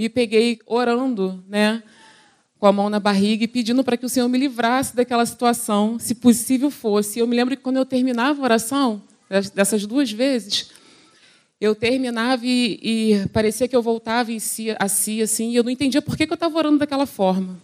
me 0.00 0.08
peguei 0.08 0.58
orando, 0.64 1.44
né, 1.46 1.82
com 2.58 2.66
a 2.66 2.72
mão 2.72 2.88
na 2.88 2.98
barriga 2.98 3.44
e 3.44 3.48
pedindo 3.48 3.84
para 3.84 3.98
que 3.98 4.06
o 4.06 4.08
Senhor 4.08 4.26
me 4.30 4.38
livrasse 4.38 4.96
daquela 4.96 5.26
situação, 5.26 5.98
se 5.98 6.14
possível 6.14 6.70
fosse. 6.70 7.18
Eu 7.18 7.26
me 7.26 7.36
lembro 7.36 7.54
que 7.54 7.62
quando 7.62 7.76
eu 7.76 7.84
terminava 7.84 8.40
a 8.40 8.44
oração, 8.44 9.02
dessas 9.54 9.84
duas 9.84 10.10
vezes, 10.10 10.70
eu 11.60 11.74
terminava 11.74 12.46
e, 12.46 12.80
e, 12.82 13.28
parecia 13.28 13.68
que 13.68 13.76
eu 13.76 13.82
voltava 13.82 14.32
em 14.32 14.38
si, 14.38 14.74
a 14.78 14.88
si, 14.88 15.20
assim, 15.20 15.50
e 15.50 15.56
eu 15.56 15.62
não 15.62 15.70
entendia 15.70 16.00
por 16.00 16.16
que, 16.16 16.26
que 16.26 16.32
eu 16.32 16.34
estava 16.34 16.56
orando 16.56 16.78
daquela 16.78 17.04
forma. 17.04 17.58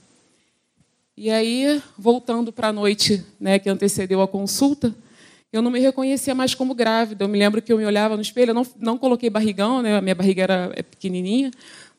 E 1.17 1.31
aí, 1.31 1.83
voltando 1.97 2.53
para 2.53 2.69
a 2.69 2.73
noite 2.73 3.25
né, 3.41 3.59
que 3.59 3.71
antecedeu 3.71 4.21
a 4.21 4.29
consulta, 4.29 4.95
eu 5.53 5.63
não 5.63 5.71
me 5.71 5.81
reconhecia 5.81 6.35
mais 6.35 6.55
como 6.55 6.75
grávida. 6.75 7.25
Eu 7.25 7.29
me 7.29 7.39
lembro 7.39 7.63
que 7.63 7.73
eu 7.73 7.79
me 7.79 7.87
olhava 7.87 8.17
no 8.17 8.23
espelho, 8.23 8.51
eu 8.51 8.55
não, 8.55 8.67
não 8.79 8.99
coloquei 8.99 9.31
barrigão, 9.31 9.81
né, 9.81 9.97
a 9.97 10.03
minha 10.03 10.15
barriga 10.15 10.43
era 10.43 10.73
é 10.75 10.83
pequenininha, 10.83 11.51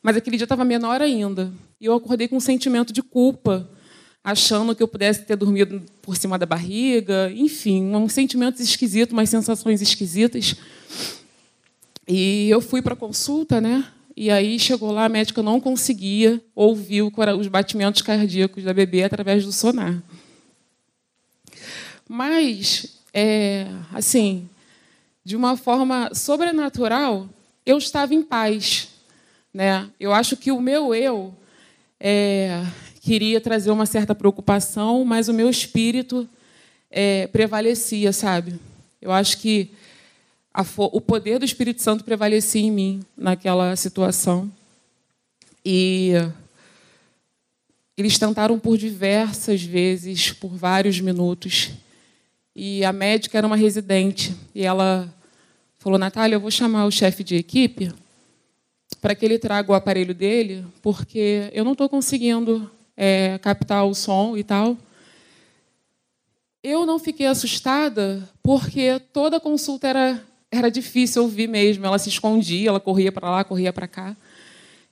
mas 0.02 0.16
aquele 0.16 0.36
dia 0.36 0.44
estava 0.44 0.64
menor 0.64 1.00
ainda. 1.00 1.52
E 1.80 1.86
eu 1.86 1.94
acordei 1.94 2.28
com 2.28 2.36
um 2.36 2.40
sentimento 2.40 2.92
de 2.92 3.02
culpa, 3.02 3.68
achando 4.22 4.74
que 4.74 4.82
eu 4.82 4.88
pudesse 4.88 5.24
ter 5.24 5.36
dormido 5.36 5.82
por 6.02 6.16
cima 6.16 6.38
da 6.38 6.46
barriga, 6.46 7.32
enfim, 7.34 7.94
um 7.94 8.08
sentimento 8.08 8.60
esquisito, 8.60 9.12
umas 9.12 9.30
sensações 9.30 9.80
esquisitas. 9.80 10.56
E 12.06 12.48
eu 12.50 12.60
fui 12.60 12.82
para 12.82 12.94
a 12.94 12.96
consulta, 12.96 13.60
né? 13.60 13.86
E 14.16 14.30
aí 14.30 14.58
chegou 14.58 14.90
lá, 14.90 15.04
a 15.04 15.08
médica 15.08 15.42
não 15.42 15.60
conseguia 15.60 16.42
ouvir 16.54 17.02
os 17.02 17.46
batimentos 17.46 18.02
cardíacos 18.02 18.64
da 18.64 18.74
bebê 18.74 19.04
através 19.04 19.44
do 19.44 19.52
sonar. 19.52 20.02
Mas, 22.08 22.98
é, 23.12 23.68
assim, 23.92 24.48
de 25.24 25.36
uma 25.36 25.56
forma 25.56 26.10
sobrenatural, 26.14 27.28
eu 27.64 27.78
estava 27.78 28.14
em 28.14 28.22
paz. 28.22 28.88
Né? 29.58 29.90
Eu 29.98 30.12
acho 30.12 30.36
que 30.36 30.52
o 30.52 30.60
meu 30.60 30.94
eu 30.94 31.34
é, 31.98 32.64
queria 33.00 33.40
trazer 33.40 33.72
uma 33.72 33.86
certa 33.86 34.14
preocupação, 34.14 35.04
mas 35.04 35.26
o 35.26 35.32
meu 35.34 35.50
espírito 35.50 36.28
é, 36.88 37.26
prevalecia, 37.26 38.12
sabe? 38.12 38.54
Eu 39.02 39.10
acho 39.10 39.36
que 39.38 39.72
o 40.76 41.00
poder 41.00 41.40
do 41.40 41.44
Espírito 41.44 41.82
Santo 41.82 42.04
prevalecia 42.04 42.62
em 42.62 42.70
mim 42.70 43.00
naquela 43.16 43.74
situação. 43.74 44.48
E 45.64 46.12
eles 47.96 48.16
tentaram 48.16 48.60
por 48.60 48.78
diversas 48.78 49.60
vezes, 49.60 50.30
por 50.30 50.50
vários 50.50 51.00
minutos. 51.00 51.70
E 52.54 52.84
a 52.84 52.92
médica 52.92 53.36
era 53.36 53.46
uma 53.46 53.56
residente. 53.56 54.36
E 54.54 54.64
ela 54.64 55.12
falou: 55.80 55.98
Natália, 55.98 56.36
eu 56.36 56.40
vou 56.40 56.50
chamar 56.52 56.86
o 56.86 56.92
chefe 56.92 57.24
de 57.24 57.34
equipe 57.34 57.92
para 59.00 59.14
que 59.14 59.24
ele 59.24 59.38
traga 59.38 59.70
o 59.70 59.74
aparelho 59.74 60.14
dele, 60.14 60.64
porque 60.82 61.50
eu 61.52 61.64
não 61.64 61.72
estou 61.72 61.88
conseguindo 61.88 62.70
é, 62.96 63.38
captar 63.38 63.86
o 63.86 63.94
som 63.94 64.36
e 64.36 64.42
tal. 64.42 64.76
Eu 66.62 66.84
não 66.84 66.98
fiquei 66.98 67.26
assustada, 67.26 68.28
porque 68.42 69.00
toda 69.12 69.38
consulta 69.40 69.86
era 69.88 70.28
era 70.50 70.70
difícil 70.70 71.22
ouvir 71.22 71.48
mesmo. 71.48 71.84
Ela 71.84 71.98
se 71.98 72.08
escondia, 72.08 72.68
ela 72.70 72.80
corria 72.80 73.12
para 73.12 73.30
lá, 73.30 73.44
corria 73.44 73.72
para 73.72 73.86
cá. 73.86 74.16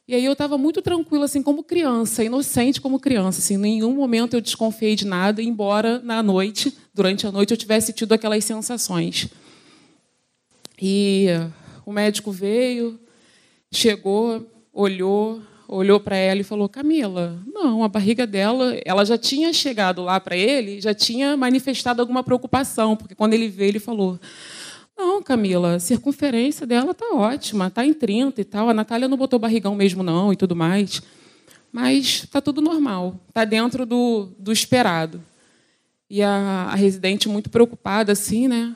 E 0.09 0.15
aí 0.15 0.25
eu 0.25 0.33
estava 0.33 0.57
muito 0.57 0.81
tranquila, 0.81 1.25
assim, 1.25 1.43
como 1.43 1.65
criança, 1.65 2.23
inocente 2.23 2.81
como 2.81 3.01
criança. 3.01 3.41
Assim, 3.41 3.55
em 3.55 3.59
nenhum 3.59 3.95
momento 3.95 4.35
eu 4.35 4.41
desconfiei 4.41 4.95
de 4.95 5.05
nada, 5.05 5.43
embora 5.43 5.99
na 5.99 6.23
noite, 6.23 6.77
durante 6.95 7.27
a 7.27 7.33
noite, 7.33 7.51
eu 7.51 7.57
tivesse 7.57 7.93
tido 7.93 8.13
aquelas 8.13 8.45
sensações. 8.45 9.29
E 10.81 11.27
o 11.85 11.91
médico 11.91 12.31
veio, 12.31 13.01
chegou, 13.77 14.47
olhou, 14.73 15.41
olhou 15.69 16.01
para 16.01 16.17
ela 16.17 16.41
e 16.41 16.45
falou: 16.45 16.69
Camila, 16.69 17.39
não, 17.47 17.85
a 17.85 17.89
barriga 17.89 18.27
dela, 18.27 18.77
ela 18.85 19.05
já 19.05 19.19
tinha 19.19 19.53
chegado 19.53 20.03
lá 20.03 20.19
para 20.19 20.37
ele, 20.37 20.81
já 20.81 20.95
tinha 20.95 21.37
manifestado 21.37 22.01
alguma 22.01 22.25
preocupação, 22.25 22.97
porque 22.97 23.15
quando 23.15 23.35
ele 23.35 23.49
veio, 23.49 23.69
ele 23.69 23.79
falou: 23.79 24.19
não, 24.97 25.23
Camila, 25.23 25.75
a 25.75 25.81
circunferência 25.81 26.67
dela 26.67 26.95
tá 26.95 27.07
ótima, 27.15 27.71
tá 27.71 27.85
em 27.85 27.93
30 27.93 28.41
e 28.41 28.45
tal. 28.45 28.69
A 28.71 28.75
Natália 28.75 29.09
não 29.09 29.17
botou 29.17 29.39
barrigão 29.39 29.75
mesmo, 29.75 30.03
não, 30.03 30.33
e 30.33 30.37
tudo 30.37 30.57
mais. 30.57 31.03
Mas 31.71 32.27
tá 32.31 32.41
tudo 32.41 32.63
normal, 32.63 33.21
tá 33.35 33.45
dentro 33.45 33.85
do, 33.85 34.31
do 34.39 34.51
esperado. 34.51 35.23
E 36.09 36.23
a, 36.23 36.69
a 36.71 36.75
residente, 36.75 37.29
muito 37.29 37.51
preocupada, 37.51 38.13
assim, 38.13 38.49
né? 38.49 38.75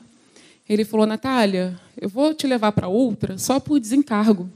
Ele 0.69 0.85
falou: 0.85 1.07
Natália, 1.07 1.79
eu 1.99 2.07
vou 2.07 2.33
te 2.33 2.45
levar 2.45 2.71
para 2.71 2.87
outra 2.87 3.37
só 3.37 3.59
por 3.59 3.79
desencargo. 3.79 4.49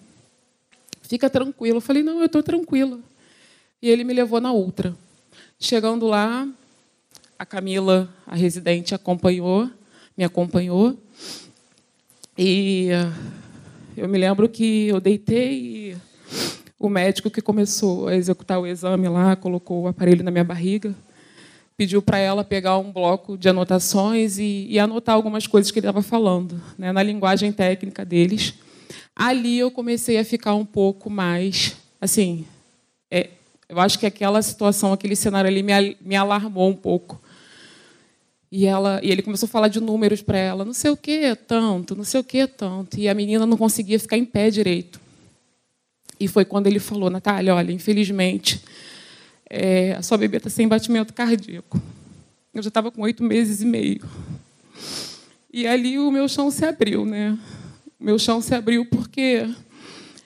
Fica 1.08 1.30
tranquilo. 1.30 1.78
Eu 1.78 1.82
falei: 1.82 2.04
não, 2.04 2.20
eu 2.20 2.26
estou 2.26 2.44
tranquila. 2.44 3.00
E 3.82 3.90
ele 3.90 4.04
me 4.04 4.14
levou 4.14 4.42
na 4.42 4.52
outra. 4.52 4.96
Chegando 5.60 6.08
lá, 6.08 6.48
a 7.38 7.46
Camila, 7.46 8.10
a 8.26 8.36
residente, 8.36 8.96
acompanhou, 8.96 9.70
me 10.18 10.24
acompanhou. 10.24 10.98
E 12.38 12.90
eh, 12.92 13.12
eu 13.96 14.10
me 14.10 14.18
lembro 14.18 14.50
que 14.50 14.88
eu 14.88 15.00
deitei 15.00 15.54
e 15.54 15.98
o 16.78 16.90
médico 16.90 17.30
que 17.30 17.42
começou 17.42 18.08
a 18.08 18.16
executar 18.16 18.60
o 18.60 18.68
exame 18.68 19.08
lá 19.08 19.36
colocou 19.36 19.84
o 19.84 19.88
aparelho 19.88 20.24
na 20.24 20.32
minha 20.32 20.44
barriga, 20.44 20.94
pediu 21.78 22.02
para 22.02 22.18
ela 22.18 22.44
pegar 22.44 22.78
um 22.78 22.92
bloco 22.92 23.38
de 23.38 23.48
anotações 23.48 24.38
e, 24.38 24.68
e 24.70 24.78
anotar 24.80 25.16
algumas 25.16 25.48
coisas 25.48 25.72
que 25.72 25.80
ele 25.80 25.88
estava 25.88 26.02
falando, 26.02 26.62
né, 26.78 26.92
na 26.92 27.02
linguagem 27.02 27.52
técnica 27.52 28.04
deles. 28.04 28.54
Ali 29.16 29.58
eu 29.60 29.72
comecei 29.72 30.18
a 30.18 30.26
ficar 30.26 30.56
um 30.56 30.66
pouco 30.66 31.10
mais, 31.10 31.76
assim, 32.00 32.46
é, 33.10 33.30
eu 33.68 33.80
acho 33.80 33.98
que 33.98 34.06
aquela 34.06 34.42
situação, 34.42 34.94
aquele 34.94 35.16
cenário 35.16 35.50
ali 35.50 35.64
me, 35.64 35.98
me 36.02 36.16
alarmou 36.16 36.70
um 36.70 36.76
pouco. 36.76 37.22
E, 38.52 38.66
ela, 38.66 39.02
e 39.04 39.12
ele 39.12 39.22
começou 39.22 39.48
a 39.48 39.50
falar 39.50 39.68
de 39.68 39.82
números 39.82 40.22
para 40.22 40.38
ela, 40.38 40.64
não 40.64 40.74
sei 40.74 40.92
o 40.92 40.98
que, 40.98 41.36
tanto, 41.36 41.96
não 41.96 42.04
sei 42.04 42.20
o 42.20 42.24
que, 42.24 42.48
tanto. 42.48 42.98
E 42.98 43.10
a 43.10 43.14
menina 43.14 43.46
não 43.46 43.58
conseguia 43.58 44.00
ficar 44.00 44.18
em 44.18 44.26
pé 44.26 44.50
direito. 44.50 45.00
E 46.20 46.28
foi 46.28 46.46
quando 46.46 46.68
ele 46.68 46.80
falou, 46.80 47.10
Natália, 47.10 47.54
olha, 47.54 47.72
infelizmente, 47.72 48.64
é, 49.50 49.94
a 49.94 50.02
sua 50.02 50.18
bebê 50.18 50.38
está 50.38 50.50
sem 50.50 50.68
batimento 50.68 51.14
cardíaco. 51.14 51.82
Eu 52.54 52.64
já 52.64 52.70
estava 52.70 52.90
com 52.90 53.02
oito 53.02 53.24
meses 53.24 53.62
e 53.62 53.66
meio. 53.66 54.08
E 55.52 55.68
ali 55.68 56.00
o 56.00 56.10
meu 56.12 56.28
chão 56.28 56.50
se 56.50 56.64
abriu, 56.64 57.06
né? 57.06 57.38
Meu 58.00 58.20
chão 58.20 58.42
se 58.42 58.54
abriu 58.54 58.86
porque 58.86 59.50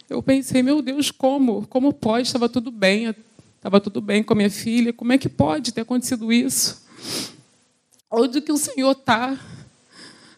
eu 0.10 0.24
pensei, 0.24 0.64
meu 0.64 0.82
Deus, 0.82 1.12
como? 1.12 1.68
Como 1.68 1.94
pode? 1.94 2.28
Estava 2.28 2.50
tudo 2.50 2.72
bem, 2.72 3.14
estava 3.56 3.80
tudo 3.80 4.02
bem 4.02 4.24
com 4.24 4.34
a 4.34 4.36
minha 4.36 4.50
filha. 4.50 4.92
Como 4.92 5.14
é 5.14 5.18
que 5.18 5.30
pode 5.30 5.72
ter 5.72 5.82
acontecido 5.82 6.34
isso? 6.34 6.84
Onde 8.10 8.42
que 8.42 8.52
o 8.52 8.58
Senhor 8.58 8.92
está? 8.92 9.38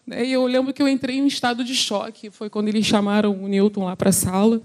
Né? 0.06 0.26
E 0.26 0.32
eu 0.32 0.46
lembro 0.46 0.74
que 0.74 0.82
eu 0.82 0.88
entrei 0.88 1.16
em 1.16 1.22
um 1.22 1.26
estado 1.26 1.64
de 1.64 1.74
choque. 1.74 2.30
Foi 2.30 2.50
quando 2.50 2.68
eles 2.68 2.84
chamaram 2.84 3.42
o 3.42 3.48
Newton 3.48 3.84
lá 3.84 3.96
para 3.96 4.10
a 4.10 4.12
sala 4.12 4.62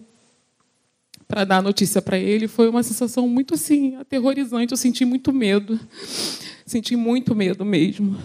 para 1.27 1.43
dar 1.43 1.57
a 1.57 1.61
notícia 1.61 2.01
para 2.01 2.17
ele. 2.17 2.47
Foi 2.47 2.69
uma 2.69 2.83
sensação 2.83 3.27
muito 3.27 3.53
assim 3.53 3.95
aterrorizante. 3.95 4.71
Eu 4.71 4.77
senti 4.77 5.05
muito 5.05 5.31
medo, 5.31 5.79
senti 6.65 6.95
muito 6.95 7.35
medo 7.35 7.63
mesmo. 7.63 8.17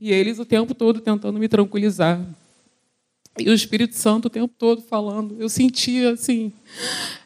E 0.00 0.10
eles 0.10 0.38
o 0.38 0.44
tempo 0.44 0.74
todo 0.74 1.00
tentando 1.00 1.38
me 1.38 1.48
tranquilizar. 1.48 2.18
E 3.40 3.50
o 3.50 3.54
Espírito 3.54 3.96
Santo 3.96 4.26
o 4.26 4.30
tempo 4.30 4.54
todo 4.58 4.82
falando. 4.82 5.36
Eu 5.38 5.48
sentia 5.48 6.12
assim, 6.12 6.52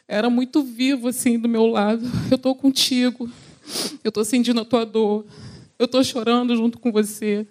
era 0.07 0.29
muito 0.29 0.63
vivo 0.63 1.07
assim 1.07 1.37
do 1.37 1.49
meu 1.49 1.67
lado. 1.67 2.03
Eu 2.29 2.35
estou 2.35 2.55
contigo. 2.55 3.29
Eu 4.03 4.09
estou 4.09 4.23
sentindo 4.23 4.61
a 4.61 4.65
tua 4.65 4.85
dor. 4.85 5.25
Eu 5.77 5.85
estou 5.85 6.03
chorando 6.03 6.55
junto 6.55 6.79
com 6.79 6.91
você. 6.91 7.45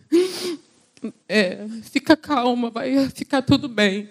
É, 1.28 1.66
fica 1.82 2.16
calma, 2.16 2.70
vai 2.70 3.10
ficar 3.10 3.42
tudo 3.42 3.68
bem. 3.68 4.08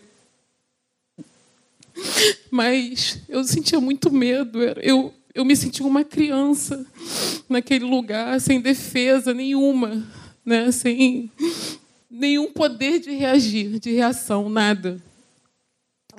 Mas 2.52 3.22
eu 3.28 3.44
sentia 3.44 3.80
muito 3.80 4.12
medo. 4.12 4.62
Eu, 4.62 5.14
eu 5.34 5.44
me 5.44 5.56
sentia 5.56 5.86
uma 5.86 6.04
criança 6.04 6.86
naquele 7.50 7.86
lugar, 7.86 8.40
sem 8.40 8.62
defesa 8.62 9.34
nenhuma, 9.34 10.06
né? 10.46 10.72
sem 10.72 11.32
nenhum 12.14 12.54
poder 12.54 13.00
de 13.00 13.10
reagir, 13.10 13.80
de 13.80 13.92
reação, 13.92 14.48
nada. 14.48 15.02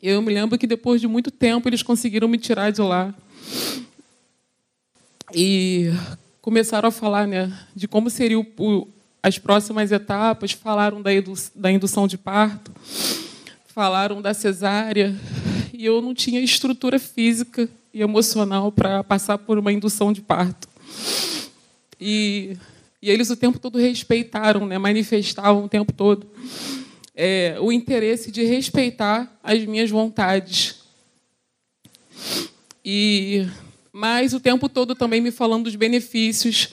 Eu 0.03 0.21
me 0.21 0.35
lembro 0.35 0.59
que 0.59 0.67
depois 0.67 1.01
de 1.01 1.07
muito 1.07 1.31
tempo 1.31 1.69
eles 1.69 1.85
conseguiram 1.85 2.27
me 2.27 2.37
tirar 2.37 2.73
de 2.73 2.83
lá. 2.83 3.15
E 5.33 5.93
começaram 6.43 6.89
a 6.89 6.93
falar 6.93 7.29
né, 7.29 7.57
de 7.77 7.87
como 7.87 8.11
seriam 8.11 8.45
as 9.23 9.39
próximas 9.39 9.93
etapas, 9.93 10.51
falaram 10.51 11.01
da, 11.01 11.11
da 11.55 11.71
indução 11.71 12.09
de 12.09 12.19
parto, 12.19 12.73
falaram 13.69 14.21
da 14.21 14.35
cesárea, 14.35 15.15
e 15.73 15.87
eu 15.87 16.03
não 16.03 16.13
tinha 16.13 16.41
estrutura 16.41 16.99
física 16.99 17.69
e 17.93 18.03
emocional 18.03 18.73
para 18.73 19.03
passar 19.05 19.39
por 19.39 19.59
uma 19.59 19.73
indução 19.73 20.13
de 20.13 20.21
parto. 20.21 20.69
E, 22.01 22.57
e 23.05 23.11
eles 23.11 23.31
o 23.31 23.37
tempo 23.37 23.59
todo 23.59 23.79
respeitaram, 23.79 24.67
né, 24.67 24.79
manifestavam 24.79 25.65
o 25.65 25.69
tempo 25.69 25.93
todo 25.93 26.27
é, 27.15 27.57
o 27.61 27.71
interesse 27.71 28.31
de 28.31 28.45
respeitar 28.45 29.39
as 29.43 29.65
minhas 29.65 29.91
vontades. 29.91 30.83
E 32.85 33.47
mas 33.93 34.35
o 34.35 34.41
tempo 34.41 34.69
todo 34.69 34.95
também 34.95 35.21
me 35.21 35.31
falando 35.31 35.65
dos 35.65 35.77
benefícios, 35.77 36.71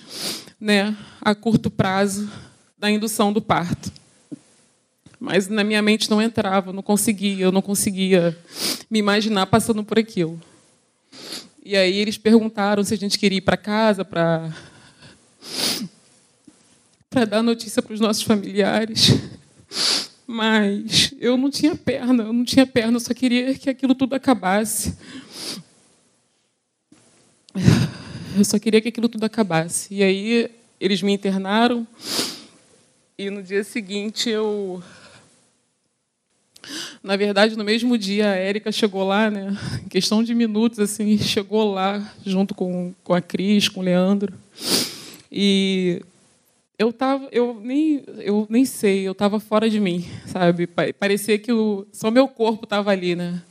né, 0.59 0.97
a 1.21 1.35
curto 1.35 1.69
prazo 1.69 2.31
da 2.77 2.89
indução 2.89 3.31
do 3.31 3.41
parto 3.41 3.91
mas 5.23 5.47
na 5.47 5.63
minha 5.63 5.83
mente 5.83 6.09
não 6.09 6.19
entrava, 6.19 6.73
não 6.73 6.81
conseguia, 6.81 7.45
eu 7.45 7.51
não 7.51 7.61
conseguia 7.61 8.35
me 8.89 8.97
imaginar 8.97 9.45
passando 9.45 9.83
por 9.83 9.99
aquilo. 9.99 10.41
E 11.63 11.77
aí 11.77 11.95
eles 11.95 12.17
perguntaram 12.17 12.83
se 12.83 12.95
a 12.95 12.97
gente 12.97 13.19
queria 13.19 13.37
ir 13.37 13.41
para 13.41 13.55
casa 13.55 14.03
para 14.03 14.51
para 17.11 17.25
dar 17.25 17.43
notícia 17.43 17.81
para 17.81 17.93
os 17.93 17.99
nossos 17.99 18.23
familiares. 18.23 19.09
Mas 20.25 21.13
eu 21.19 21.35
não 21.35 21.51
tinha 21.51 21.75
perna, 21.75 22.23
eu 22.23 22.31
não 22.31 22.45
tinha 22.45 22.65
perna, 22.65 22.95
eu 22.95 23.01
só 23.01 23.13
queria 23.13 23.53
que 23.53 23.69
aquilo 23.69 23.93
tudo 23.93 24.15
acabasse. 24.15 24.97
Eu 28.33 28.45
só 28.45 28.57
queria 28.57 28.79
que 28.79 28.87
aquilo 28.87 29.09
tudo 29.09 29.25
acabasse. 29.25 29.93
E 29.93 30.01
aí 30.01 30.49
eles 30.79 31.01
me 31.01 31.11
internaram 31.11 31.85
e 33.17 33.29
no 33.29 33.43
dia 33.43 33.61
seguinte 33.61 34.29
eu 34.29 34.81
na 37.03 37.17
verdade, 37.17 37.57
no 37.57 37.63
mesmo 37.65 37.97
dia, 37.97 38.29
a 38.29 38.35
Érica 38.35 38.71
chegou 38.71 39.03
lá, 39.03 39.29
né? 39.29 39.57
Em 39.83 39.89
questão 39.89 40.23
de 40.23 40.33
minutos, 40.33 40.79
assim, 40.79 41.17
chegou 41.17 41.73
lá 41.73 42.13
junto 42.25 42.55
com, 42.55 42.93
com 43.03 43.13
a 43.13 43.19
Cris, 43.19 43.67
com 43.67 43.81
o 43.81 43.83
Leandro. 43.83 44.33
E 45.29 46.01
eu 46.81 46.91
tava, 46.91 47.29
eu 47.31 47.59
nem, 47.61 48.03
eu 48.17 48.47
nem 48.49 48.65
sei, 48.65 49.07
eu 49.07 49.11
estava 49.11 49.39
fora 49.39 49.69
de 49.69 49.79
mim, 49.79 50.03
sabe? 50.25 50.67
Parecia 50.97 51.37
que 51.37 51.51
o, 51.51 51.85
só 51.91 52.09
meu 52.09 52.27
corpo 52.27 52.63
estava 52.63 52.89
ali, 52.89 53.15
né? 53.15 53.41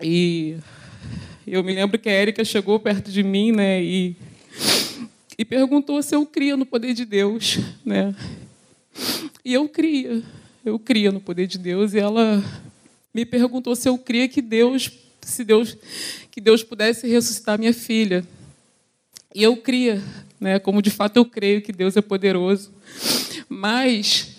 E 0.00 0.56
eu 1.46 1.64
me 1.64 1.74
lembro 1.74 1.98
que 1.98 2.10
a 2.10 2.12
Érica 2.12 2.44
chegou 2.44 2.78
perto 2.78 3.10
de 3.10 3.22
mim, 3.22 3.52
né? 3.52 3.82
E, 3.82 4.14
e 5.38 5.44
perguntou 5.44 6.02
se 6.02 6.14
eu 6.14 6.26
cria 6.26 6.58
no 6.58 6.66
poder 6.66 6.92
de 6.92 7.06
Deus, 7.06 7.58
né? 7.84 8.14
E 9.42 9.54
eu 9.54 9.66
cria 9.68 10.22
eu 10.64 10.78
cria 10.78 11.10
no 11.10 11.20
poder 11.20 11.46
de 11.46 11.58
Deus 11.58 11.92
e 11.94 11.98
ela 11.98 12.42
me 13.12 13.24
perguntou 13.24 13.74
se 13.74 13.88
eu 13.88 13.98
cria 13.98 14.28
que 14.28 14.40
Deus, 14.40 14.92
se 15.20 15.42
Deus, 15.42 15.76
que 16.30 16.40
Deus 16.40 16.62
pudesse 16.62 17.08
ressuscitar 17.08 17.58
minha 17.58 17.74
filha. 17.74 18.24
E 19.34 19.42
eu 19.42 19.56
cria, 19.56 20.02
né, 20.40 20.58
como 20.58 20.82
de 20.82 20.90
fato 20.90 21.16
eu 21.16 21.24
creio 21.24 21.62
que 21.62 21.72
Deus 21.72 21.96
é 21.96 22.02
poderoso. 22.02 22.72
Mas 23.48 24.36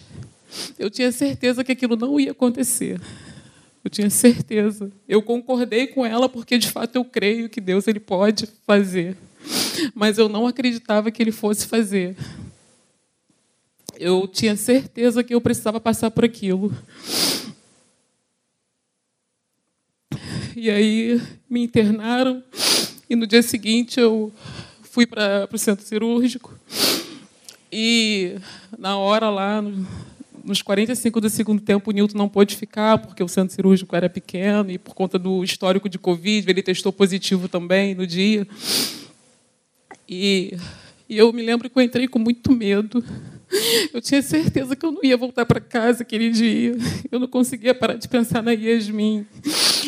eu 0.78 0.90
tinha 0.90 1.12
certeza 1.12 1.64
que 1.64 1.72
aquilo 1.72 1.96
não 1.96 2.20
ia 2.20 2.32
acontecer. 2.32 3.00
Eu 3.84 3.90
tinha 3.90 4.10
certeza. 4.10 4.92
Eu 5.08 5.22
concordei 5.22 5.88
com 5.88 6.06
ela 6.06 6.30
porque 6.30 6.58
de 6.58 6.70
fato 6.70 6.96
eu 6.96 7.06
creio 7.06 7.50
que 7.50 7.60
Deus 7.60 7.88
ele 7.88 8.00
pode 8.00 8.48
fazer. 8.66 9.18
Mas 9.94 10.18
eu 10.18 10.30
não 10.30 10.48
acreditava 10.48 11.12
que 11.12 11.22
ele 11.22 11.32
fosse 11.32 11.68
fazer 11.68 12.16
eu 14.04 14.28
tinha 14.28 14.56
certeza 14.56 15.24
que 15.24 15.34
eu 15.34 15.42
precisava 15.42 15.80
passar 15.80 16.12
por 16.12 16.26
aquilo. 16.26 16.76
E 20.56 20.70
aí 20.70 21.22
me 21.50 21.64
internaram 21.64 22.44
e 23.10 23.16
no 23.16 23.26
dia 23.26 23.42
seguinte 23.42 24.00
eu 24.00 24.32
fui 24.94 25.08
para 25.08 25.50
o 25.52 25.58
centro 25.58 25.84
cirúrgico 25.84 26.54
e 27.72 28.36
na 28.78 28.96
hora 28.96 29.28
lá, 29.28 29.60
nos 30.44 30.62
45 30.62 31.20
do 31.20 31.28
segundo 31.32 31.60
tempo, 31.60 31.90
o 31.90 31.94
Nilton 31.94 32.16
não 32.16 32.30
pôde 32.30 32.56
ficar 32.56 33.00
porque 33.00 33.24
o 33.24 33.28
centro 33.28 33.56
cirúrgico 33.56 33.96
era 33.96 34.08
pequeno 34.08 34.70
e 34.70 34.78
por 34.78 34.94
conta 34.94 35.18
do 35.18 35.44
histórico 35.44 35.90
de 35.90 35.98
Covid, 35.98 36.48
ele 36.48 36.62
testou 36.62 36.94
positivo 36.94 37.50
também 37.50 37.96
no 37.96 38.06
dia. 38.06 38.48
E, 40.08 40.56
e 41.10 41.18
eu 41.18 41.34
me 41.34 41.42
lembro 41.42 41.68
que 41.68 41.80
eu 41.80 41.82
entrei 41.82 42.08
com 42.08 42.20
muito 42.20 42.52
medo 42.52 43.04
eu 43.94 44.02
tinha 44.02 44.22
certeza 44.22 44.76
que 44.76 44.86
eu 44.86 44.92
não 44.92 45.04
ia 45.04 45.16
voltar 45.16 45.46
para 45.46 45.60
casa 45.60 46.04
aquele 46.04 46.30
dia. 46.30 46.76
Eu 47.12 47.20
não 47.20 47.28
conseguia 47.28 47.74
parar 47.74 47.96
de 47.96 48.08
pensar 48.08 48.42
na 48.42 48.52
Yasmin. 48.52 49.26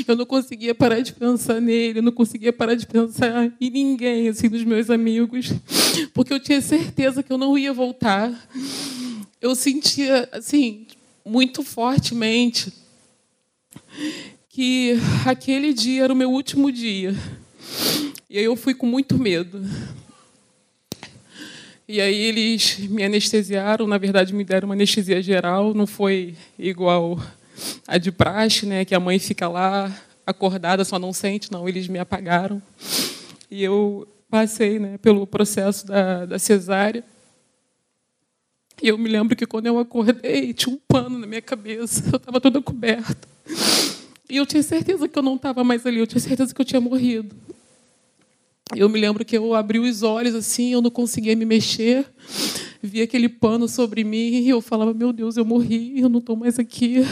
Eu 0.08 0.16
não 0.16 0.26
conseguia 0.26 0.76
parar 0.76 1.00
de 1.02 1.14
pensar 1.14 1.60
nele. 1.60 2.00
Eu 2.00 2.04
não 2.04 2.12
conseguia 2.12 2.54
parar 2.54 2.76
de 2.76 2.86
pensar 2.86 3.52
em 3.60 3.70
ninguém, 3.70 4.28
assim, 4.30 4.50
dos 4.50 4.64
meus 4.64 4.90
amigos. 4.90 5.52
Porque 6.14 6.34
eu 6.34 6.40
tinha 6.40 6.62
certeza 6.62 7.24
que 7.24 7.32
eu 7.32 7.38
não 7.38 7.58
ia 7.58 7.74
voltar. 7.74 8.32
Eu 9.42 9.56
sentia, 9.56 10.30
assim, 10.32 10.86
muito 11.26 11.64
fortemente 11.64 12.72
que 14.50 14.98
aquele 15.26 15.74
dia 15.74 16.04
era 16.04 16.14
o 16.14 16.16
meu 16.16 16.32
último 16.32 16.72
dia. 16.72 17.16
E 18.30 18.38
aí 18.38 18.46
eu 18.46 18.56
fui 18.56 18.74
com 18.74 18.86
muito 18.86 19.18
medo. 19.18 19.62
E 21.88 22.02
aí 22.02 22.16
eles 22.16 22.80
me 22.80 23.04
anestesiaram, 23.04 23.86
na 23.86 23.98
verdade 24.00 24.34
me 24.34 24.44
deram 24.44 24.68
uma 24.68 24.74
anestesia 24.74 25.22
geral, 25.22 25.74
não 25.74 25.86
foi 25.86 26.36
igual 26.58 27.20
a 27.88 28.00
de 28.00 28.12
praxe, 28.12 28.66
né, 28.66 28.84
que 28.84 28.96
a 28.96 29.00
mãe 29.00 29.20
fica 29.20 29.48
lá 29.48 29.96
acordada, 30.26 30.84
só 30.84 30.98
não 30.98 31.14
sente, 31.14 31.52
não, 31.52 31.70
eles 31.70 31.88
me 31.88 32.00
apagaram. 32.00 32.62
E 33.52 33.64
eu 33.64 34.08
passei 34.30 34.80
né, 34.80 34.98
pelo 34.98 35.28
processo 35.28 35.86
da, 35.86 36.26
da 36.26 36.40
cesárea. 36.40 37.04
E 38.82 38.88
eu 38.88 38.98
me 38.98 39.08
lembro 39.08 39.36
que 39.36 39.46
quando 39.46 39.68
eu 39.68 39.78
acordei, 39.78 40.54
tinha 40.54 40.76
um 40.76 40.80
pano 40.88 41.20
na 41.20 41.28
minha 41.28 41.42
cabeça, 41.42 42.04
eu 42.12 42.18
estava 42.18 42.42
toda 42.42 42.62
coberta. 42.62 43.28
E 44.28 44.38
eu 44.38 44.46
tinha 44.46 44.64
certeza 44.64 45.08
que 45.08 45.18
eu 45.18 45.24
não 45.24 45.36
estava 45.36 45.64
mais 45.64 45.86
ali, 45.86 46.00
eu 46.00 46.08
tinha 46.08 46.20
certeza 46.20 46.54
que 46.54 46.60
eu 46.60 46.66
tinha 46.66 46.82
morrido. 46.82 47.36
Eu 48.74 48.90
me 48.90 49.00
lembro 49.00 49.24
que 49.24 49.38
eu 49.38 49.54
abri 49.54 49.78
os 49.78 50.02
olhos 50.02 50.34
assim, 50.34 50.74
eu 50.74 50.82
não 50.82 50.90
conseguia 50.90 51.36
me 51.36 51.46
mexer. 51.46 52.06
via 52.82 53.04
aquele 53.04 53.30
pano 53.30 53.68
sobre 53.68 54.04
mim 54.04 54.42
e 54.42 54.50
eu 54.50 54.62
falava: 54.62 54.94
Meu 54.94 55.12
Deus, 55.12 55.38
eu 55.38 55.46
morri, 55.46 56.00
eu 56.00 56.10
não 56.10 56.20
estou 56.20 56.36
mais 56.36 56.58
aqui, 56.58 57.06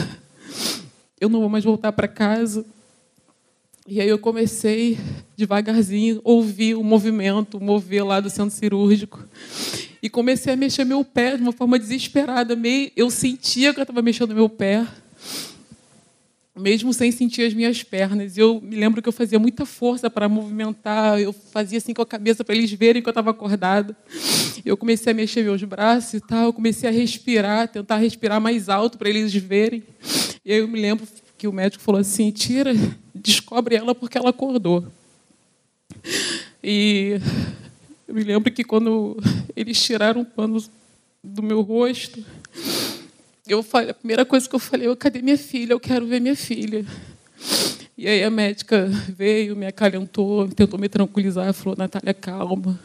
eu 1.19 1.29
não 1.29 1.41
vou 1.41 1.49
mais 1.49 1.63
voltar 1.63 1.91
para 1.91 2.07
casa. 2.07 2.65
E 3.85 3.99
aí 3.99 4.07
eu 4.07 4.17
comecei 4.17 4.97
devagarzinho 5.35 6.21
ouvir 6.23 6.73
o 6.73 6.83
movimento, 6.83 7.59
mover 7.59 8.05
lá 8.05 8.19
do 8.19 8.29
centro 8.29 8.55
cirúrgico. 8.55 9.23
E 10.01 10.09
comecei 10.09 10.53
a 10.53 10.55
mexer 10.57 10.85
meu 10.85 11.03
pé 11.03 11.35
de 11.35 11.43
uma 11.43 11.51
forma 11.51 11.77
desesperada. 11.77 12.57
Eu 12.95 13.09
sentia 13.09 13.73
que 13.73 13.79
eu 13.79 13.83
estava 13.83 14.01
mexendo 14.01 14.33
meu 14.33 14.47
pé, 14.47 14.87
mesmo 16.55 16.93
sem 16.93 17.11
sentir 17.11 17.43
as 17.43 17.53
minhas 17.53 17.81
pernas. 17.81 18.37
Eu 18.37 18.61
me 18.61 18.75
lembro 18.75 19.01
que 19.01 19.09
eu 19.09 19.13
fazia 19.13 19.39
muita 19.39 19.65
força 19.65 20.09
para 20.09 20.29
movimentar, 20.29 21.19
eu 21.19 21.33
fazia 21.33 21.79
assim 21.79 21.93
com 21.93 22.01
a 22.01 22.05
cabeça 22.05 22.43
para 22.43 22.55
eles 22.55 22.71
verem 22.71 23.01
que 23.01 23.09
eu 23.09 23.11
estava 23.11 23.31
acordada. 23.31 23.95
Eu 24.63 24.77
comecei 24.77 25.11
a 25.11 25.15
mexer 25.15 25.43
meus 25.43 25.63
braços 25.63 26.13
e 26.13 26.21
tal, 26.21 26.45
eu 26.45 26.53
comecei 26.53 26.87
a 26.87 26.91
respirar, 26.91 27.67
tentar 27.67 27.97
respirar 27.97 28.39
mais 28.39 28.69
alto 28.69 28.97
para 28.97 29.09
eles 29.09 29.33
verem. 29.33 29.83
E 30.45 30.53
eu 30.53 30.67
me 30.67 30.79
lembro 30.79 31.07
que 31.37 31.47
o 31.47 31.53
médico 31.53 31.83
falou 31.83 31.99
assim: 31.99 32.31
tira, 32.31 32.71
descobre 33.13 33.75
ela 33.75 33.95
porque 33.95 34.17
ela 34.17 34.29
acordou. 34.29 34.85
E 36.63 37.19
eu 38.07 38.13
me 38.13 38.23
lembro 38.23 38.51
que 38.51 38.63
quando 38.63 39.17
eles 39.55 39.81
tiraram 39.81 40.21
o 40.21 40.25
pano 40.25 40.63
do 41.23 41.41
meu 41.41 41.61
rosto, 41.61 42.23
eu 43.47 43.61
falei, 43.61 43.91
a 43.91 43.93
primeira 43.93 44.25
coisa 44.25 44.47
que 44.47 44.55
eu 44.55 44.59
falei, 44.59 44.87
eu, 44.87 44.95
cadê 44.95 45.21
minha 45.21 45.37
filha? 45.37 45.73
Eu 45.73 45.79
quero 45.79 46.05
ver 46.07 46.21
minha 46.21 46.35
filha. 46.35 46.85
E 47.97 48.07
aí 48.07 48.23
a 48.23 48.29
médica 48.29 48.87
veio, 49.09 49.55
me 49.55 49.65
acalentou, 49.65 50.47
tentou 50.47 50.79
me 50.79 50.89
tranquilizar, 50.89 51.53
falou, 51.53 51.77
Natália, 51.77 52.13
calma. 52.13 52.79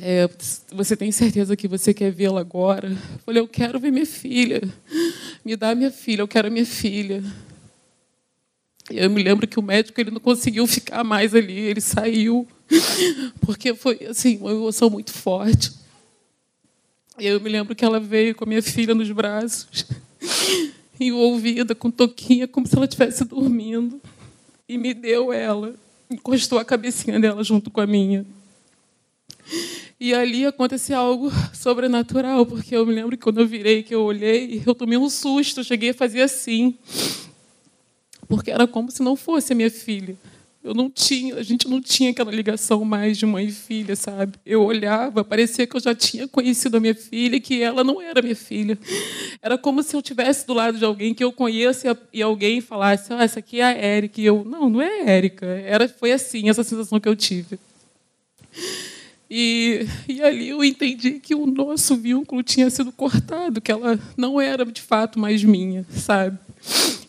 É, 0.00 0.28
você 0.72 0.96
tem 0.96 1.10
certeza 1.10 1.56
que 1.56 1.68
você 1.68 1.92
quer 1.92 2.10
vê-la 2.10 2.40
agora? 2.40 2.88
Eu 2.88 3.18
falei, 3.26 3.42
eu 3.42 3.48
quero 3.48 3.78
ver 3.78 3.90
minha 3.90 4.06
filha. 4.06 4.62
Me 5.44 5.56
dá 5.56 5.74
minha 5.74 5.90
filha, 5.90 6.22
eu 6.22 6.28
quero 6.28 6.48
a 6.48 6.50
minha 6.50 6.66
filha. 6.66 7.22
E 8.90 8.98
eu 8.98 9.10
me 9.10 9.22
lembro 9.22 9.46
que 9.46 9.58
o 9.58 9.62
médico 9.62 10.00
ele 10.00 10.10
não 10.10 10.20
conseguiu 10.20 10.66
ficar 10.66 11.04
mais 11.04 11.34
ali, 11.34 11.58
ele 11.58 11.80
saiu, 11.80 12.48
porque 13.40 13.74
foi 13.74 14.06
assim, 14.08 14.38
uma 14.38 14.50
emoção 14.50 14.88
muito 14.88 15.12
forte. 15.12 15.72
Eu 17.20 17.40
me 17.40 17.48
lembro 17.48 17.74
que 17.74 17.84
ela 17.84 17.98
veio 17.98 18.34
com 18.34 18.44
a 18.44 18.46
minha 18.46 18.62
filha 18.62 18.94
nos 18.94 19.10
braços, 19.10 19.86
envolvida 21.00 21.74
com 21.74 21.90
toquinha, 21.90 22.46
como 22.46 22.66
se 22.66 22.76
ela 22.76 22.84
estivesse 22.84 23.24
dormindo, 23.24 24.00
e 24.68 24.78
me 24.78 24.94
deu 24.94 25.32
ela, 25.32 25.74
encostou 26.08 26.58
a 26.58 26.64
cabecinha 26.64 27.18
dela 27.18 27.42
junto 27.42 27.70
com 27.70 27.80
a 27.80 27.86
minha. 27.86 28.24
E 29.98 30.14
ali 30.14 30.46
aconteceu 30.46 30.96
algo 30.96 31.28
sobrenatural, 31.52 32.46
porque 32.46 32.76
eu 32.76 32.86
me 32.86 32.94
lembro 32.94 33.16
que 33.16 33.22
quando 33.22 33.40
eu 33.40 33.46
virei, 33.46 33.82
que 33.82 33.94
eu 33.94 34.02
olhei, 34.02 34.62
eu 34.64 34.72
tomei 34.72 34.96
um 34.96 35.10
susto, 35.10 35.64
cheguei 35.64 35.90
a 35.90 35.94
fazer 35.94 36.22
assim. 36.22 36.78
Porque 38.28 38.50
era 38.50 38.66
como 38.68 38.92
se 38.92 39.02
não 39.02 39.16
fosse 39.16 39.52
a 39.52 39.56
minha 39.56 39.70
filha. 39.70 40.16
Eu 40.62 40.74
não 40.74 40.90
tinha, 40.90 41.36
a 41.36 41.42
gente 41.42 41.68
não 41.68 41.80
tinha 41.80 42.10
aquela 42.10 42.32
ligação 42.32 42.84
mais 42.84 43.16
de 43.16 43.24
mãe 43.24 43.46
e 43.46 43.52
filha, 43.52 43.94
sabe? 43.94 44.34
Eu 44.44 44.64
olhava, 44.64 45.24
parecia 45.24 45.66
que 45.66 45.76
eu 45.76 45.80
já 45.80 45.94
tinha 45.94 46.26
conhecido 46.26 46.76
a 46.76 46.80
minha 46.80 46.94
filha 46.94 47.36
e 47.36 47.40
que 47.40 47.62
ela 47.62 47.84
não 47.84 48.02
era 48.02 48.20
minha 48.20 48.34
filha. 48.34 48.76
Era 49.40 49.56
como 49.56 49.82
se 49.82 49.94
eu 49.94 50.02
tivesse 50.02 50.46
do 50.46 50.52
lado 50.52 50.76
de 50.76 50.84
alguém 50.84 51.14
que 51.14 51.22
eu 51.22 51.32
conheço 51.32 51.86
e 52.12 52.20
alguém 52.20 52.60
falasse: 52.60 53.12
"Ah, 53.12 53.22
essa 53.22 53.38
aqui 53.38 53.60
é 53.60 53.64
a 53.64 53.72
Érica". 53.72 54.20
E 54.20 54.26
eu: 54.26 54.44
"Não, 54.44 54.68
não 54.68 54.82
é 54.82 55.02
a 55.02 55.10
Érica". 55.10 55.46
Era 55.46 55.88
foi 55.88 56.12
assim, 56.12 56.48
essa 56.50 56.64
sensação 56.64 56.98
que 56.98 57.08
eu 57.08 57.16
tive. 57.16 57.58
E, 59.30 59.86
e 60.08 60.22
ali 60.22 60.48
eu 60.48 60.64
entendi 60.64 61.20
que 61.20 61.34
o 61.34 61.46
nosso 61.46 61.96
vínculo 61.96 62.42
tinha 62.42 62.70
sido 62.70 62.90
cortado, 62.90 63.60
que 63.60 63.70
ela 63.70 63.98
não 64.16 64.40
era 64.40 64.64
de 64.64 64.80
fato 64.80 65.18
mais 65.18 65.44
minha, 65.44 65.84
sabe? 65.90 66.38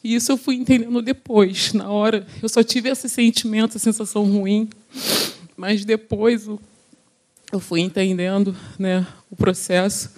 E 0.04 0.16
isso 0.16 0.32
eu 0.32 0.38
fui 0.38 0.56
entendendo 0.56 1.02
depois. 1.02 1.74
Na 1.74 1.90
hora, 1.90 2.26
eu 2.42 2.50
só 2.50 2.64
tive 2.64 2.90
esse 2.90 3.10
sentimento, 3.10 3.72
essa 3.72 3.80
sensação 3.80 4.24
ruim, 4.24 4.70
mas 5.58 5.84
depois 5.84 6.48
eu 7.52 7.60
fui 7.60 7.82
entendendo 7.82 8.56
né, 8.78 9.06
o 9.30 9.36
processo. 9.36 10.12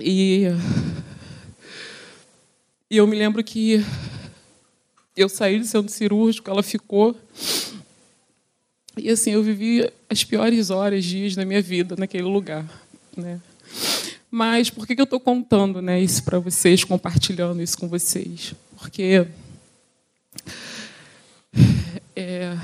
E, 0.00 0.44
e 2.90 2.96
eu 2.96 3.06
me 3.06 3.16
lembro 3.16 3.44
que 3.44 3.84
eu 5.16 5.28
saí 5.28 5.58
do 5.58 5.66
centro 5.66 5.92
cirúrgico, 5.92 6.50
ela 6.50 6.62
ficou. 6.62 7.16
E 8.96 9.08
assim, 9.10 9.32
eu 9.32 9.42
vivi 9.42 9.90
as 10.08 10.24
piores 10.24 10.70
horas, 10.70 11.04
dias 11.04 11.34
da 11.34 11.44
minha 11.44 11.62
vida 11.62 11.94
naquele 11.96 12.24
lugar. 12.24 12.64
Né? 13.16 13.40
Mas 14.30 14.70
por 14.70 14.86
que 14.86 14.94
eu 14.98 15.04
estou 15.04 15.18
contando 15.18 15.82
né, 15.82 16.00
isso 16.00 16.22
para 16.22 16.38
vocês, 16.38 16.84
compartilhando 16.84 17.60
isso 17.60 17.76
com 17.76 17.88
vocês? 17.88 18.54
Porque 18.78 19.26
é, 22.14 22.56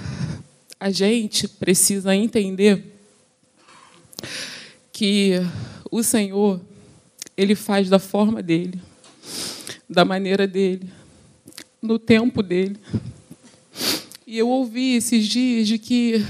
a 0.79 0.91
gente 0.91 1.49
precisa 1.49 2.15
entender 2.15 2.85
que 4.93 5.33
o 5.91 6.03
Senhor 6.03 6.61
ele 7.37 7.55
faz 7.55 7.89
da 7.91 7.99
forma 7.99 8.43
dele, 8.43 8.81
da 9.91 10.05
maneira 10.05 10.47
dele, 10.47 10.89
no 11.83 11.99
tempo 11.99 12.43
dele. 12.43 12.79
E 14.27 14.39
eu 14.39 14.49
ouvi 14.49 14.95
esses 14.95 15.27
dias 15.27 15.67
de 15.67 15.79
que 15.79 16.25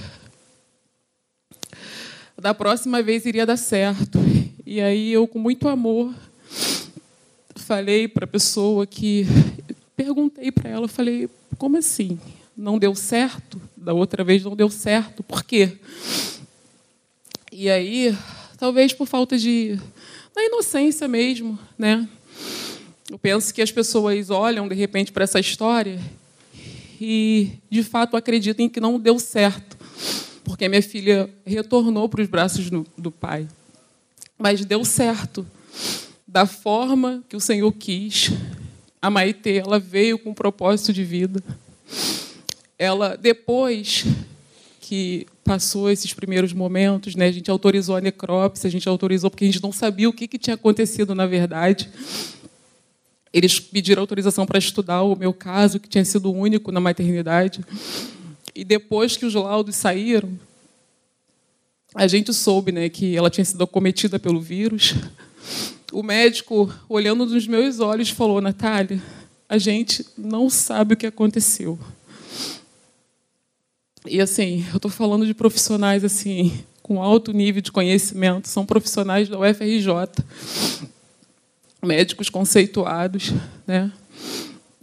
da 2.41 2.55
próxima 2.55 3.03
vez 3.03 3.27
iria 3.27 3.47
dar 3.47 3.57
certo. 3.57 4.19
E 4.67 4.81
aí 4.81 5.13
eu, 5.13 5.29
com 5.29 5.39
muito 5.39 5.69
amor, 5.69 6.13
falei 7.55 8.09
para 8.09 8.25
a 8.25 8.29
pessoa 8.29 8.85
que. 8.85 9.25
Perguntei 9.97 10.51
para 10.51 10.69
ela, 10.69 10.89
falei, 10.89 11.31
como 11.57 11.79
assim? 11.79 12.19
Não 12.57 12.77
deu 12.77 12.93
certo? 12.95 13.61
Da 13.77 13.95
outra 13.95 14.25
vez 14.25 14.43
não 14.43 14.57
deu 14.57 14.69
certo. 14.69 15.23
Por 15.23 15.45
quê? 15.45 15.79
E 17.53 17.71
aí, 17.71 18.15
talvez 18.59 18.93
por 18.93 19.07
falta 19.07 19.39
de. 19.39 19.79
da 20.35 20.45
inocência 20.45 21.07
mesmo, 21.07 21.57
né? 21.79 22.09
Eu 23.09 23.21
penso 23.21 23.55
que 23.55 23.63
as 23.63 23.71
pessoas 23.71 24.31
olham, 24.31 24.67
de 24.67 24.75
repente, 24.75 25.13
para 25.13 25.23
essa 25.23 25.39
história 25.39 26.01
e, 27.01 27.53
de 27.71 27.85
fato, 27.85 28.17
acreditem 28.17 28.69
que 28.69 28.81
não 28.81 28.99
deu 28.99 29.17
certo, 29.21 29.77
porque 30.43 30.69
minha 30.69 30.83
filha 30.83 31.31
retornou 31.47 32.09
para 32.09 32.21
os 32.21 32.29
braços 32.29 32.69
do, 32.69 32.85
do 32.99 33.13
pai. 33.13 33.47
Mas 34.39 34.65
deu 34.65 34.85
certo, 34.85 35.47
da 36.27 36.47
forma 36.47 37.25
que 37.29 37.37
o 37.37 37.41
Senhor 37.41 37.73
quis. 37.73 38.31
A 39.01 39.09
Maitê, 39.09 39.59
ela 39.59 39.79
veio 39.79 40.19
com 40.19 40.31
um 40.31 40.35
propósito 40.35 40.93
de 40.93 41.05
vida. 41.05 41.43
Ela, 42.79 43.17
depois 43.17 44.05
que 44.81 45.27
passou 45.43 45.91
esses 45.91 46.13
primeiros 46.13 46.53
momentos, 46.53 47.15
né, 47.15 47.27
a 47.27 47.33
gente 47.33 47.51
autorizou 47.51 47.97
a 47.97 48.01
necrópsia, 48.01 48.69
a 48.69 48.71
gente 48.71 48.89
autorizou 48.89 49.31
porque 49.31 49.45
a 49.45 49.49
gente 49.49 49.63
não 49.63 49.73
sabia 49.73 50.09
o 50.09 50.13
que, 50.13 50.29
que 50.29 50.39
tinha 50.39 50.55
acontecido 50.55 51.15
na 51.15 51.27
verdade. 51.27 51.89
Eles 53.33 53.59
pediram 53.59 54.03
autorização 54.03 54.47
para 54.47 54.59
estudar 54.59 55.03
o 55.03 55.17
meu 55.17 55.33
caso, 55.33 55.81
que 55.81 55.89
tinha 55.89 56.05
sido 56.05 56.33
único 56.33 56.71
na 56.71 56.81
maternidade. 56.81 57.65
E 58.55 58.65
depois 58.65 59.17
que 59.17 59.27
os 59.27 59.35
laudos 59.35 59.77
saíram, 59.77 60.31
a 61.97 62.07
gente 62.07 62.33
soube 62.33 62.71
né, 62.71 62.89
que 62.89 63.17
ela 63.17 63.31
tinha 63.31 63.45
sido 63.45 63.65
acometida 63.65 64.19
pelo 64.19 64.41
vírus. 64.41 64.95
O 65.93 66.03
médico, 66.03 66.73
olhando 66.89 67.25
nos 67.25 67.47
meus 67.47 67.81
olhos, 67.81 68.11
falou: 68.11 68.41
Natália, 68.41 69.03
a 69.49 69.57
gente 69.57 70.05
não 70.17 70.51
sabe 70.51 70.95
o 70.95 70.97
que 70.97 71.07
aconteceu. 71.07 71.79
E 74.07 74.21
assim, 74.21 74.65
eu 74.71 74.77
estou 74.77 74.91
falando 74.91 75.27
de 75.27 75.35
profissionais 75.35 76.05
assim 76.05 76.63
com 76.83 77.03
alto 77.03 77.33
nível 77.33 77.61
de 77.61 77.73
conhecimento, 77.73 78.47
são 78.47 78.65
profissionais 78.65 79.29
da 79.29 79.39
UFRJ 79.39 79.91
médicos 81.83 82.29
conceituados, 82.29 83.33
né? 83.67 83.91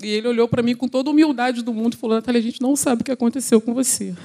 E 0.01 0.07
ele 0.07 0.27
olhou 0.27 0.47
para 0.47 0.63
mim 0.63 0.75
com 0.75 0.87
toda 0.87 1.09
a 1.09 1.11
humildade 1.11 1.61
do 1.61 1.73
mundo 1.73 1.93
e 1.93 1.97
falou: 1.97 2.15
Natália, 2.15 2.39
a 2.39 2.43
gente 2.43 2.61
não 2.61 2.75
sabe 2.75 3.01
o 3.01 3.05
que 3.05 3.11
aconteceu 3.11 3.61
com 3.61 3.73
você. 3.73 4.15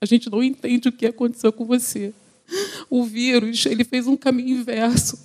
A 0.00 0.06
gente 0.06 0.30
não 0.30 0.42
entende 0.42 0.88
o 0.88 0.92
que 0.92 1.06
aconteceu 1.06 1.52
com 1.52 1.64
você. 1.66 2.12
O 2.88 3.04
vírus, 3.04 3.66
ele 3.66 3.84
fez 3.84 4.06
um 4.06 4.16
caminho 4.16 4.58
inverso. 4.60 5.18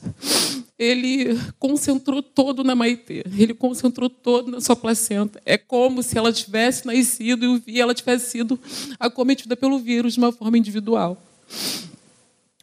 Ele 0.77 1.39
concentrou 1.57 2.21
todo 2.21 2.63
na 2.63 2.75
Maitê. 2.75 3.23
Ele 3.37 3.53
concentrou 3.53 4.09
todo 4.09 4.51
na 4.51 4.59
sua 4.59 4.75
placenta. 4.75 5.41
É 5.45 5.57
como 5.57 6.03
se 6.03 6.17
ela 6.17 6.33
tivesse 6.33 6.85
nascido 6.85 7.63
e 7.65 7.79
ela 7.79 7.93
tivesse 7.93 8.29
sido 8.31 8.59
acometida 8.99 9.55
pelo 9.55 9.79
vírus 9.79 10.13
de 10.13 10.19
uma 10.19 10.31
forma 10.31 10.57
individual. 10.57 11.21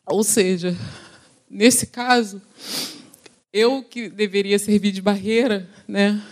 Ou 0.06 0.22
seja, 0.22 0.76
nesse 1.48 1.86
caso, 1.86 2.42
eu 3.52 3.82
que 3.82 4.10
deveria 4.10 4.58
servir 4.58 4.92
de 4.92 5.00
barreira, 5.00 5.68
né? 5.88 6.22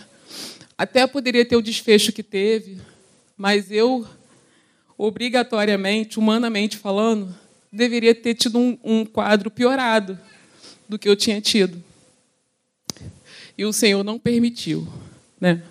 Até 0.77 1.05
poderia 1.07 1.45
ter 1.45 1.55
o 1.55 1.61
desfecho 1.61 2.11
que 2.11 2.23
teve, 2.23 2.79
mas 3.35 3.71
eu 3.71 4.05
obrigatoriamente, 5.03 6.19
humanamente 6.19 6.77
falando, 6.77 7.35
deveria 7.71 8.13
ter 8.13 8.35
tido 8.35 8.59
um, 8.59 8.77
um 8.83 9.03
quadro 9.03 9.49
piorado 9.49 10.19
do 10.87 10.99
que 10.99 11.09
eu 11.09 11.15
tinha 11.15 11.41
tido. 11.41 11.83
E 13.57 13.65
o 13.65 13.73
Senhor 13.73 14.03
não 14.03 14.19
permitiu. 14.19 14.87
Né? 15.39 15.63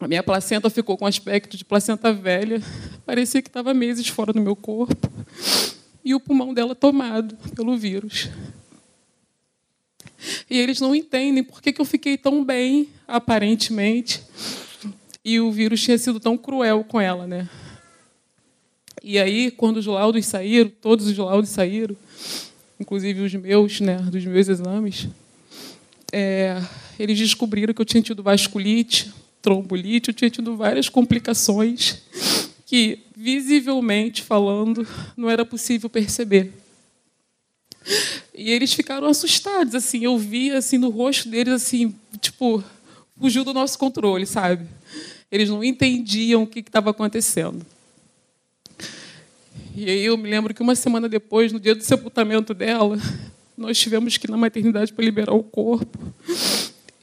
A 0.00 0.08
minha 0.08 0.20
placenta 0.20 0.68
ficou 0.68 0.96
com 0.98 1.06
aspecto 1.06 1.56
de 1.56 1.64
placenta 1.64 2.12
velha, 2.12 2.60
parecia 3.06 3.40
que 3.40 3.48
estava 3.48 3.72
meses 3.72 4.08
fora 4.08 4.32
do 4.32 4.40
meu 4.40 4.56
corpo, 4.56 5.08
e 6.04 6.12
o 6.12 6.18
pulmão 6.18 6.52
dela 6.52 6.74
tomado 6.74 7.36
pelo 7.54 7.76
vírus. 7.76 8.28
E 10.50 10.58
eles 10.58 10.80
não 10.80 10.92
entendem 10.92 11.44
por 11.44 11.62
que, 11.62 11.72
que 11.72 11.80
eu 11.80 11.84
fiquei 11.84 12.18
tão 12.18 12.44
bem, 12.44 12.88
aparentemente, 13.06 14.24
e 15.24 15.38
o 15.38 15.52
vírus 15.52 15.80
tinha 15.80 15.96
sido 15.96 16.18
tão 16.18 16.36
cruel 16.36 16.82
com 16.82 17.00
ela, 17.00 17.28
né? 17.28 17.48
E 19.08 19.20
aí, 19.20 19.52
quando 19.52 19.76
os 19.76 19.86
laudos 19.86 20.26
saíram, 20.26 20.68
todos 20.82 21.06
os 21.06 21.16
laudos 21.16 21.50
saíram, 21.50 21.96
inclusive 22.80 23.20
os 23.20 23.32
meus, 23.34 23.80
né, 23.80 23.98
dos 23.98 24.24
meus 24.24 24.48
exames, 24.48 25.06
é, 26.12 26.60
eles 26.98 27.16
descobriram 27.16 27.72
que 27.72 27.80
eu 27.80 27.84
tinha 27.84 28.02
tido 28.02 28.20
vasculite, 28.20 29.12
trombolite, 29.40 30.08
eu 30.08 30.14
tinha 30.14 30.28
tido 30.28 30.56
várias 30.56 30.88
complicações 30.88 32.02
que, 32.66 32.98
visivelmente 33.16 34.24
falando, 34.24 34.84
não 35.16 35.30
era 35.30 35.44
possível 35.44 35.88
perceber. 35.88 36.52
E 38.34 38.50
eles 38.50 38.72
ficaram 38.72 39.06
assustados, 39.06 39.76
assim, 39.76 40.02
eu 40.02 40.18
via 40.18 40.58
assim 40.58 40.78
no 40.78 40.88
rosto 40.88 41.28
deles 41.28 41.52
assim, 41.52 41.94
tipo, 42.20 42.60
fugiu 43.20 43.44
do 43.44 43.54
nosso 43.54 43.78
controle, 43.78 44.26
sabe? 44.26 44.66
Eles 45.30 45.48
não 45.48 45.62
entendiam 45.62 46.42
o 46.42 46.46
que 46.46 46.58
estava 46.58 46.90
acontecendo. 46.90 47.64
E 49.78 49.90
aí 49.90 50.06
eu 50.06 50.16
me 50.16 50.26
lembro 50.26 50.54
que 50.54 50.62
uma 50.62 50.74
semana 50.74 51.06
depois, 51.06 51.52
no 51.52 51.60
dia 51.60 51.74
do 51.74 51.84
sepultamento 51.84 52.54
dela, 52.54 52.98
nós 53.54 53.78
tivemos 53.78 54.16
que 54.16 54.26
ir 54.26 54.30
na 54.30 54.36
maternidade 54.38 54.90
para 54.90 55.04
liberar 55.04 55.34
o 55.34 55.42
corpo. 55.42 55.98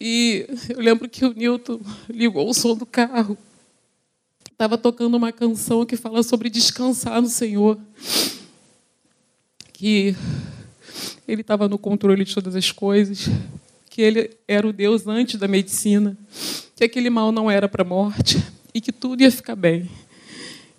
E 0.01 0.47
eu 0.67 0.79
lembro 0.79 1.07
que 1.07 1.23
o 1.23 1.35
Newton 1.35 1.79
ligou 2.09 2.49
o 2.49 2.53
som 2.53 2.75
do 2.75 2.83
carro. 2.83 3.37
Estava 4.51 4.75
tocando 4.75 5.15
uma 5.15 5.31
canção 5.31 5.85
que 5.85 5.95
fala 5.95 6.23
sobre 6.23 6.49
descansar 6.49 7.21
no 7.21 7.29
Senhor. 7.29 7.77
Que 9.71 10.15
Ele 11.27 11.41
estava 11.41 11.69
no 11.69 11.77
controle 11.77 12.25
de 12.25 12.33
todas 12.33 12.55
as 12.55 12.71
coisas. 12.71 13.29
Que 13.87 14.01
Ele 14.01 14.31
era 14.47 14.67
o 14.67 14.73
Deus 14.73 15.05
antes 15.05 15.39
da 15.39 15.47
medicina. 15.47 16.17
Que 16.75 16.85
aquele 16.85 17.11
mal 17.11 17.31
não 17.31 17.51
era 17.51 17.69
para 17.69 17.83
a 17.83 17.87
morte. 17.87 18.43
E 18.73 18.81
que 18.81 18.91
tudo 18.91 19.21
ia 19.21 19.29
ficar 19.29 19.55
bem. 19.55 19.87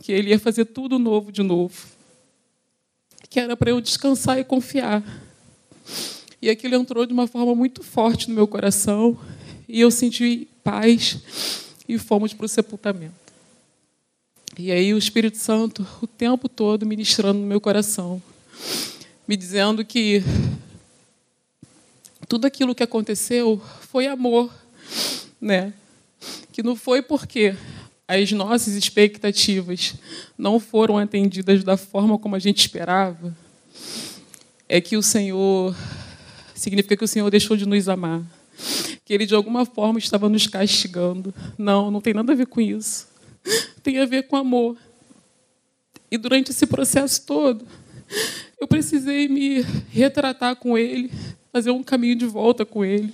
Que 0.05 0.13
Ele 0.13 0.31
ia 0.31 0.39
fazer 0.39 0.67
tudo 0.67 1.01
novo 1.01 1.33
de 1.33 1.43
novo. 1.43 1.75
Que 3.31 3.41
era 3.41 3.57
para 3.57 3.71
eu 3.71 3.81
descansar 3.81 4.39
e 4.39 4.45
confiar 4.45 5.03
e 6.45 6.51
aquilo 6.51 6.75
entrou 6.75 7.07
de 7.07 7.13
uma 7.15 7.27
forma 7.27 7.55
muito 7.55 7.83
forte 7.83 8.29
no 8.29 8.35
meu 8.35 8.47
coração. 8.47 9.19
E 9.67 9.81
eu 9.81 9.91
senti 9.91 10.47
paz 10.63 11.19
e 11.89 11.97
fomos 11.97 12.35
para 12.35 12.45
o 12.45 12.49
sepultamento. 12.51 13.15
E 14.59 14.71
aí 14.71 14.93
o 14.93 14.99
Espírito 14.99 15.39
Santo, 15.39 15.87
o 16.03 16.07
tempo 16.07 16.47
todo, 16.47 16.85
ministrando 16.85 17.41
no 17.41 17.47
meu 17.47 17.63
coração, 17.63 18.23
me 19.27 19.39
dizendo 19.39 19.87
que 19.87 20.23
tudo 22.29 22.47
aquilo 22.47 22.75
que 22.75 22.83
aconteceu 22.83 23.59
foi 23.91 24.07
amor, 24.07 24.53
né? 25.41 25.73
Que 26.53 26.63
não 26.63 26.77
foi 26.77 27.01
porque 27.01 27.57
as 28.07 28.31
nossas 28.33 28.75
expectativas 28.75 29.95
não 30.37 30.61
foram 30.61 30.99
atendidas 30.99 31.65
da 31.65 31.77
forma 31.77 32.19
como 32.19 32.37
a 32.37 32.39
gente 32.39 32.61
esperava, 32.61 33.35
é 34.69 34.81
que 34.81 34.97
o 34.97 35.03
Senhor 35.03 35.75
significa 36.55 36.97
que 36.97 37.05
o 37.05 37.09
Senhor 37.09 37.31
deixou 37.31 37.57
de 37.57 37.67
nos 37.67 37.89
amar. 37.89 38.23
Que 39.05 39.13
Ele, 39.13 39.27
de 39.27 39.35
alguma 39.35 39.67
forma, 39.67 39.99
estava 39.99 40.29
nos 40.29 40.47
castigando. 40.47 41.35
Não, 41.59 41.91
não 41.91 42.01
tem 42.01 42.15
nada 42.15 42.33
a 42.33 42.37
ver 42.37 42.47
com 42.47 42.61
isso. 42.61 43.09
Tem 43.83 43.99
a 43.99 44.07
ver 44.07 44.23
com 44.25 44.37
amor. 44.37 44.77
E 46.11 46.17
durante 46.17 46.51
esse 46.51 46.67
processo 46.67 47.27
todo, 47.27 47.67
eu 48.59 48.67
precisei 48.67 49.29
me 49.29 49.61
retratar 49.91 50.57
com 50.57 50.79
Ele, 50.79 51.11
fazer 51.53 51.71
um 51.71 51.83
caminho 51.83 52.17
de 52.17 52.25
volta 52.25 52.65
com 52.65 52.85
Ele, 52.85 53.13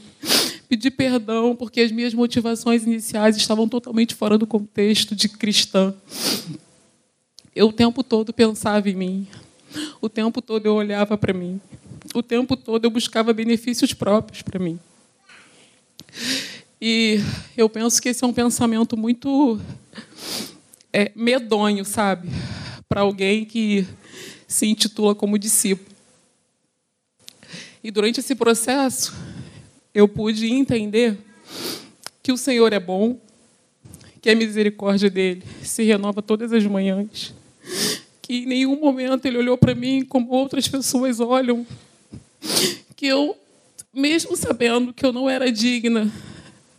pedir 0.71 0.93
perdão, 0.93 1.55
porque 1.55 1.83
as 1.83 1.93
minhas 1.93 2.15
motivações 2.15 2.85
iniciais 2.87 3.37
estavam 3.37 3.69
totalmente 3.69 4.15
fora 4.15 4.39
do 4.39 4.47
contexto 4.47 5.15
de 5.15 5.29
cristã. 5.29 5.93
Eu 7.55 7.69
o 7.69 7.73
tempo 7.73 8.03
todo 8.03 8.33
pensava 8.33 8.89
em 8.89 8.95
mim, 8.95 9.29
o 10.01 10.09
tempo 10.09 10.41
todo 10.41 10.65
eu 10.65 10.75
olhava 10.75 11.19
para 11.19 11.35
mim 11.35 11.61
o 12.15 12.23
tempo 12.23 12.57
todo 12.57 12.85
eu 12.85 12.91
buscava 12.91 13.33
benefícios 13.33 13.93
próprios 13.93 14.43
para 14.43 14.59
mim. 14.59 14.79
E 16.81 17.21
eu 17.57 17.69
penso 17.69 18.01
que 18.01 18.09
esse 18.09 18.25
é 18.25 18.27
um 18.27 18.33
pensamento 18.33 18.97
muito 18.97 19.61
é, 20.93 21.13
medonho, 21.15 21.85
sabe? 21.85 22.29
Para 22.89 23.03
alguém 23.03 23.45
que 23.45 23.87
se 24.49 24.67
intitula 24.67 25.15
como 25.15 25.39
discípulo. 25.39 25.91
E 27.83 27.91
durante 27.91 28.21
esse 28.21 28.35
processo, 28.35 29.15
eu 29.95 30.09
pude 30.09 30.53
entender 30.53 31.17
que 32.23 32.33
o 32.33 32.37
Senhor 32.37 32.73
é 32.73 32.81
bom, 32.81 33.19
que 34.21 34.31
a 34.31 34.35
misericórdia 34.35 35.11
dele 35.11 35.43
se 35.63 35.83
renova 35.83 36.23
todas 36.23 36.53
as 36.53 36.65
manhãs, 36.67 37.35
que 38.21 38.39
em 38.39 38.47
nenhum 38.47 38.79
momento 38.79 39.27
ele 39.27 39.39
olhou 39.39 39.57
para 39.57 39.75
mim 39.75 40.05
como 40.05 40.31
outras 40.31 40.69
pessoas 40.69 41.21
olham 41.21 41.67
que 42.97 43.07
eu, 43.07 43.35
mesmo 43.95 44.37
sabendo 44.37 44.93
que 44.93 45.05
eu 45.05 45.13
não 45.13 45.29
era 45.29 45.51
digna 45.51 46.13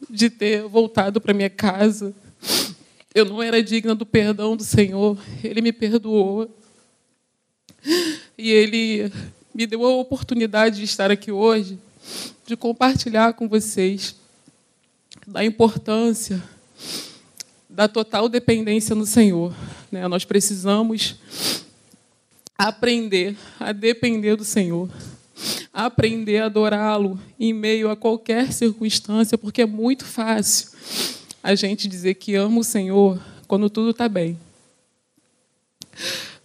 de 0.09 0.29
ter 0.29 0.61
voltado 0.63 1.19
para 1.19 1.33
minha 1.33 1.49
casa, 1.49 2.13
eu 3.13 3.25
não 3.25 3.41
era 3.41 3.61
digna 3.61 3.93
do 3.95 4.05
perdão 4.05 4.55
do 4.55 4.63
Senhor, 4.63 5.17
Ele 5.43 5.61
me 5.61 5.73
perdoou. 5.73 6.49
E 8.37 8.51
Ele 8.51 9.11
me 9.53 9.65
deu 9.65 9.83
a 9.85 9.95
oportunidade 9.95 10.77
de 10.77 10.83
estar 10.83 11.11
aqui 11.11 11.31
hoje, 11.31 11.77
de 12.45 12.55
compartilhar 12.55 13.33
com 13.33 13.47
vocês 13.47 14.15
da 15.27 15.43
importância 15.43 16.41
da 17.69 17.87
total 17.87 18.27
dependência 18.27 18.95
no 18.95 19.05
Senhor. 19.05 19.53
Né? 19.91 20.07
Nós 20.07 20.25
precisamos 20.25 21.15
aprender 22.57 23.37
a 23.59 23.71
depender 23.71 24.35
do 24.35 24.43
Senhor 24.43 24.89
aprender 25.73 26.39
a 26.39 26.45
adorá-lo 26.45 27.19
em 27.39 27.53
meio 27.53 27.89
a 27.89 27.95
qualquer 27.95 28.51
circunstância, 28.51 29.37
porque 29.37 29.61
é 29.61 29.65
muito 29.65 30.05
fácil 30.05 30.69
a 31.41 31.55
gente 31.55 31.87
dizer 31.87 32.15
que 32.15 32.35
ama 32.35 32.59
o 32.59 32.63
Senhor 32.63 33.19
quando 33.47 33.69
tudo 33.69 33.91
está 33.91 34.07
bem. 34.07 34.37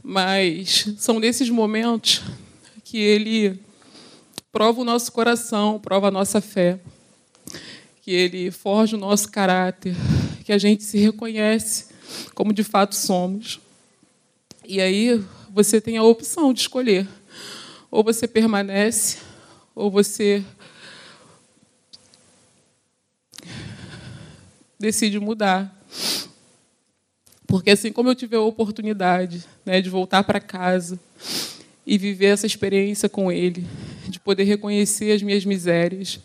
Mas 0.02 0.88
são 0.98 1.18
nesses 1.18 1.50
momentos 1.50 2.22
que 2.84 2.98
Ele 2.98 3.58
prova 4.56 4.80
o 4.80 4.84
nosso 4.84 5.12
coração, 5.12 5.78
prova 5.78 6.08
a 6.08 6.10
nossa 6.10 6.40
fé, 6.40 6.80
que 8.00 8.10
Ele 8.10 8.50
forja 8.50 8.96
o 8.96 8.98
nosso 8.98 9.30
caráter, 9.30 9.94
que 10.46 10.50
a 10.50 10.56
gente 10.56 10.82
se 10.82 10.96
reconhece 10.96 11.88
como 12.34 12.54
de 12.54 12.64
fato 12.64 12.94
somos. 12.94 13.60
E 14.64 14.80
aí 14.80 15.22
você 15.52 15.78
tem 15.78 15.98
a 15.98 16.02
opção 16.02 16.54
de 16.54 16.60
escolher 16.60 17.06
ou 17.90 18.02
você 18.02 18.26
permanece, 18.26 19.18
ou 19.74 19.90
você 19.90 20.42
decide 24.78 25.20
mudar. 25.20 25.70
Porque 27.46 27.72
assim 27.72 27.92
como 27.92 28.08
eu 28.08 28.14
tive 28.14 28.36
a 28.36 28.40
oportunidade 28.40 29.44
né, 29.66 29.82
de 29.82 29.90
voltar 29.90 30.24
para 30.24 30.40
casa 30.40 30.98
e 31.86 31.96
viver 31.96 32.26
essa 32.26 32.46
experiência 32.46 33.08
com 33.08 33.30
Ele, 33.30 33.64
de 34.08 34.18
poder 34.18 34.42
reconhecer 34.42 35.12
as 35.12 35.22
minhas 35.22 35.44
misérias, 35.44 36.18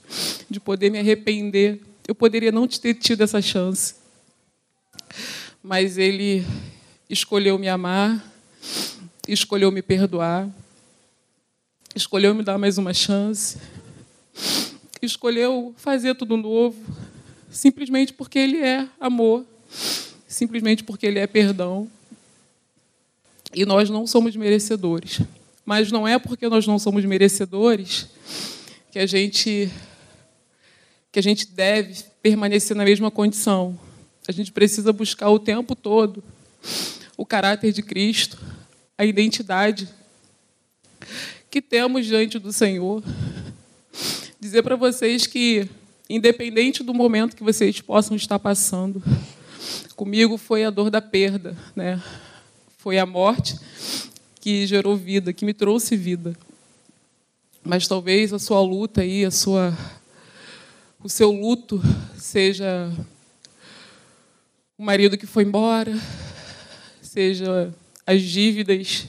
de 0.49 0.59
poder 0.59 0.89
me 0.89 0.97
arrepender, 0.97 1.79
eu 2.07 2.15
poderia 2.15 2.51
não 2.51 2.67
ter 2.67 2.95
tido 2.95 3.21
essa 3.21 3.41
chance. 3.41 3.95
Mas 5.61 5.97
Ele 5.97 6.43
escolheu 7.07 7.59
me 7.59 7.69
amar, 7.69 8.25
escolheu 9.27 9.71
me 9.71 9.83
perdoar, 9.83 10.49
escolheu 11.95 12.33
me 12.33 12.41
dar 12.41 12.57
mais 12.57 12.79
uma 12.79 12.93
chance, 12.93 13.59
escolheu 14.99 15.75
fazer 15.77 16.15
tudo 16.15 16.35
novo, 16.37 16.81
simplesmente 17.51 18.13
porque 18.13 18.39
Ele 18.39 18.57
é 18.57 18.87
amor, 18.99 19.45
simplesmente 20.27 20.83
porque 20.83 21.05
Ele 21.05 21.19
é 21.19 21.27
perdão. 21.27 21.87
E 23.53 23.65
nós 23.65 23.89
não 23.89 24.07
somos 24.07 24.35
merecedores. 24.35 25.21
Mas 25.65 25.91
não 25.91 26.07
é 26.07 26.17
porque 26.17 26.49
nós 26.49 26.65
não 26.65 26.79
somos 26.79 27.05
merecedores 27.05 28.07
que 28.91 28.99
a 28.99 29.05
gente 29.05 29.71
que 31.11 31.19
a 31.19 31.23
gente 31.23 31.45
deve 31.47 32.03
permanecer 32.21 32.75
na 32.75 32.85
mesma 32.85 33.11
condição. 33.11 33.77
A 34.27 34.31
gente 34.31 34.51
precisa 34.51 34.93
buscar 34.93 35.29
o 35.29 35.37
tempo 35.37 35.75
todo 35.75 36.23
o 37.17 37.25
caráter 37.25 37.71
de 37.71 37.83
Cristo, 37.83 38.39
a 38.97 39.05
identidade 39.05 39.87
que 41.49 41.61
temos 41.61 42.05
diante 42.05 42.39
do 42.39 42.51
Senhor. 42.51 43.03
Dizer 44.39 44.63
para 44.63 44.75
vocês 44.75 45.27
que, 45.27 45.67
independente 46.09 46.81
do 46.81 46.93
momento 46.93 47.35
que 47.35 47.43
vocês 47.43 47.79
possam 47.81 48.15
estar 48.15 48.39
passando, 48.39 49.03
comigo 49.95 50.37
foi 50.37 50.63
a 50.63 50.69
dor 50.69 50.89
da 50.89 51.01
perda, 51.01 51.55
né? 51.75 52.01
Foi 52.77 52.97
a 52.97 53.05
morte 53.05 53.55
que 54.41 54.65
gerou 54.65 54.97
vida, 54.97 55.31
que 55.31 55.45
me 55.45 55.53
trouxe 55.53 55.95
vida. 55.95 56.35
Mas 57.63 57.87
talvez 57.87 58.33
a 58.33 58.39
sua 58.39 58.59
luta 58.59 59.01
aí, 59.01 59.23
a 59.23 59.29
sua 59.29 59.77
o 61.03 61.07
seu 61.07 61.31
luto 61.31 61.81
seja 62.15 62.91
o 64.77 64.83
marido 64.83 65.17
que 65.17 65.27
foi 65.27 65.43
embora, 65.43 65.93
seja 67.01 67.73
as 68.05 68.21
dívidas, 68.21 69.07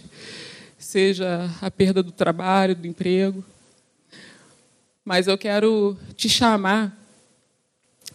seja 0.79 1.51
a 1.63 1.71
perda 1.71 2.03
do 2.03 2.13
trabalho, 2.13 2.77
do 2.77 2.87
emprego. 2.87 3.43
Mas 5.03 5.27
eu 5.27 5.39
quero 5.39 5.97
te 6.15 6.29
chamar 6.29 6.97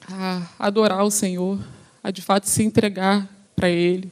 a 0.08 0.48
adorar 0.60 1.04
o 1.04 1.12
Senhor, 1.12 1.60
a 2.04 2.12
de 2.12 2.22
fato 2.22 2.48
se 2.48 2.64
entregar 2.64 3.28
para 3.56 3.70
Ele, 3.70 4.12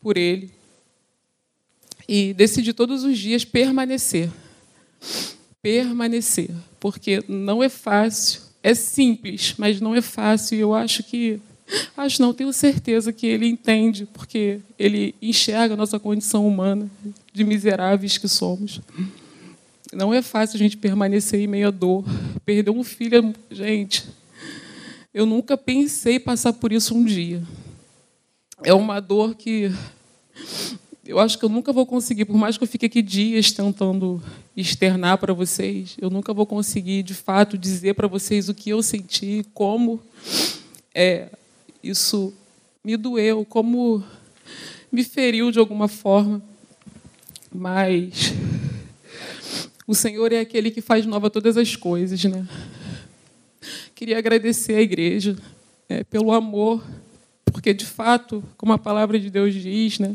por 0.00 0.18
Ele, 0.18 0.57
e 2.08 2.32
decidir 2.32 2.72
todos 2.72 3.04
os 3.04 3.18
dias 3.18 3.44
permanecer. 3.44 4.30
Permanecer, 5.60 6.50
porque 6.80 7.22
não 7.28 7.62
é 7.62 7.68
fácil, 7.68 8.40
é 8.62 8.74
simples, 8.74 9.54
mas 9.58 9.80
não 9.80 9.94
é 9.94 10.00
fácil. 10.00 10.56
E 10.56 10.60
eu 10.60 10.74
acho 10.74 11.02
que, 11.02 11.38
acho 11.96 12.22
não, 12.22 12.32
tenho 12.32 12.52
certeza 12.52 13.12
que 13.12 13.26
Ele 13.26 13.46
entende, 13.46 14.08
porque 14.14 14.60
Ele 14.78 15.14
enxerga 15.20 15.74
a 15.74 15.76
nossa 15.76 15.98
condição 15.98 16.46
humana, 16.48 16.90
de 17.32 17.44
miseráveis 17.44 18.16
que 18.16 18.26
somos. 18.26 18.80
Não 19.92 20.12
é 20.12 20.22
fácil 20.22 20.56
a 20.56 20.58
gente 20.58 20.76
permanecer 20.76 21.40
em 21.40 21.46
meio 21.46 21.68
à 21.68 21.70
dor. 21.70 22.04
Perder 22.44 22.70
um 22.70 22.84
filho, 22.84 23.34
gente, 23.50 24.04
eu 25.12 25.26
nunca 25.26 25.56
pensei 25.56 26.18
passar 26.18 26.52
por 26.52 26.72
isso 26.72 26.94
um 26.94 27.04
dia. 27.04 27.42
É 28.62 28.72
uma 28.74 29.00
dor 29.00 29.34
que 29.34 29.70
eu 31.08 31.18
acho 31.18 31.38
que 31.38 31.44
eu 31.46 31.48
nunca 31.48 31.72
vou 31.72 31.86
conseguir, 31.86 32.26
por 32.26 32.36
mais 32.36 32.58
que 32.58 32.64
eu 32.64 32.68
fique 32.68 32.84
aqui 32.84 33.00
dias 33.00 33.50
tentando 33.50 34.22
externar 34.54 35.16
para 35.16 35.32
vocês, 35.32 35.96
eu 35.98 36.10
nunca 36.10 36.34
vou 36.34 36.44
conseguir, 36.44 37.02
de 37.02 37.14
fato, 37.14 37.56
dizer 37.56 37.94
para 37.94 38.06
vocês 38.06 38.50
o 38.50 38.54
que 38.54 38.68
eu 38.68 38.82
senti, 38.82 39.42
como 39.54 40.02
é, 40.94 41.30
isso 41.82 42.34
me 42.84 42.94
doeu, 42.94 43.42
como 43.46 44.04
me 44.92 45.02
feriu 45.02 45.50
de 45.50 45.58
alguma 45.58 45.88
forma. 45.88 46.42
Mas 47.50 48.34
o 49.86 49.94
Senhor 49.94 50.30
é 50.30 50.40
aquele 50.40 50.70
que 50.70 50.82
faz 50.82 51.06
nova 51.06 51.30
todas 51.30 51.56
as 51.56 51.74
coisas, 51.74 52.22
né? 52.24 52.46
Queria 53.94 54.18
agradecer 54.18 54.74
à 54.74 54.82
igreja 54.82 55.38
é, 55.88 56.04
pelo 56.04 56.32
amor, 56.32 56.84
porque 57.46 57.72
de 57.72 57.86
fato, 57.86 58.44
como 58.58 58.74
a 58.74 58.78
palavra 58.78 59.18
de 59.18 59.30
Deus 59.30 59.54
diz, 59.54 59.98
né? 59.98 60.14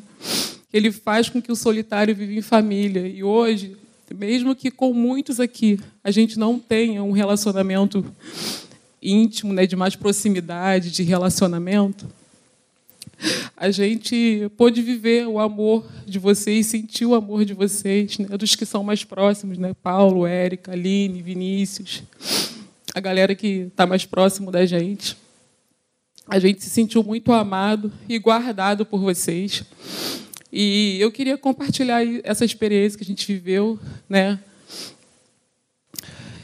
Ele 0.74 0.92
faz 0.92 1.30
com 1.30 1.42
que 1.42 1.52
o 1.52 1.56
solitário 1.56 2.16
viva 2.16 2.34
em 2.34 2.42
família. 2.42 3.08
E 3.08 3.24
hoje, 3.24 3.78
mesmo 4.14 4.56
que 4.56 4.72
com 4.72 4.92
muitos 4.92 5.40
aqui 5.40 5.80
a 6.04 6.12
gente 6.12 6.38
não 6.38 6.60
tenha 6.60 7.04
um 7.04 7.12
relacionamento 7.12 8.04
íntimo, 9.02 9.54
né, 9.54 9.66
de 9.68 9.76
mais 9.76 9.96
proximidade, 9.96 10.92
de 10.92 11.04
relacionamento, 11.04 12.08
a 13.56 13.70
gente 13.70 14.50
pôde 14.58 14.82
viver 14.82 15.28
o 15.28 15.40
amor 15.40 15.86
de 16.06 16.20
vocês, 16.20 16.68
sentir 16.68 17.06
o 17.06 17.16
amor 17.16 17.46
de 17.46 17.54
vocês, 17.54 18.18
né, 18.18 18.38
dos 18.38 18.56
que 18.56 18.66
são 18.66 18.84
mais 18.84 19.04
próximos, 19.04 19.58
né, 19.58 19.74
Paulo, 19.82 20.26
Érica, 20.26 20.72
Aline, 20.72 21.22
Vinícius, 21.22 22.04
a 22.94 23.00
galera 23.00 23.36
que 23.36 23.68
está 23.68 23.86
mais 23.86 24.06
próximo 24.06 24.52
da 24.52 24.66
gente. 24.66 25.18
A 26.28 26.40
gente 26.40 26.64
se 26.64 26.70
sentiu 26.70 27.04
muito 27.04 27.32
amado 27.34 27.92
e 28.08 28.18
guardado 28.18 28.86
por 28.86 29.02
vocês. 29.02 29.64
E 30.56 30.98
eu 31.00 31.12
queria 31.12 31.36
compartilhar 31.36 32.02
essa 32.24 32.46
experiência 32.46 32.96
que 32.98 33.04
a 33.04 33.08
gente 33.08 33.26
viveu, 33.26 33.80
né? 34.08 34.40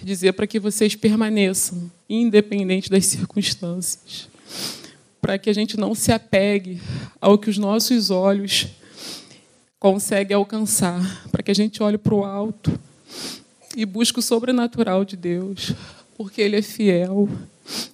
Dizer 0.02 0.34
para 0.34 0.48
que 0.48 0.60
vocês 0.60 0.95
permaneçam, 0.95 1.91
independente 2.10 2.89
das 2.89 3.06
circunstâncias 3.06 4.28
para 5.22 5.38
que 5.38 5.50
a 5.50 5.54
gente 5.54 5.78
não 5.78 5.93
se 5.93 6.12
apegue 6.12 6.82
ao 7.19 7.38
que 7.38 7.50
os 7.50 7.58
nossos 7.58 8.10
olhos 8.10 8.67
conseguem 9.80 10.36
alcançar, 10.36 11.28
para 11.32 11.43
que 11.43 11.52
a 11.52 11.56
gente 11.56 11.82
olhe 11.84 11.98
para 11.98 12.13
o 12.13 12.26
alto 12.26 12.78
e 13.76 13.86
busque 13.86 14.19
o 14.19 14.24
sobrenatural 14.24 15.06
de 15.06 15.15
Deus, 15.15 15.74
porque 16.17 16.41
Ele 16.41 16.58
é 16.58 16.62
fiel, 16.62 17.30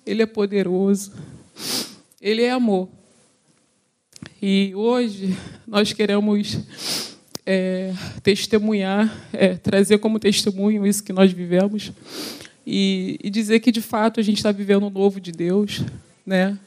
Ele 0.06 0.22
é 0.22 0.26
poderoso, 0.26 1.12
Ele 2.22 2.44
é 2.44 2.52
amor. 2.52 2.88
E 4.48 4.76
hoje 4.76 5.36
nós 5.68 5.92
queremos 5.92 6.60
é, 7.44 7.92
testemunhar, 8.22 9.12
é, 9.34 9.56
trazer 9.56 9.98
como 9.98 10.20
testemunho 10.20 10.86
isso 10.86 11.04
que 11.04 11.12
nós 11.12 11.32
vivemos 11.32 11.92
e, 12.64 13.18
e 13.24 13.32
dizer 13.32 13.60
que 13.60 13.72
de 13.72 13.82
fato 13.82 14.20
a 14.20 14.24
gente 14.24 14.38
está 14.38 14.52
vivendo 14.52 14.86
o 14.86 14.92
novo 14.92 15.20
de 15.20 15.32
Deus, 15.32 15.82
né? 16.24 16.60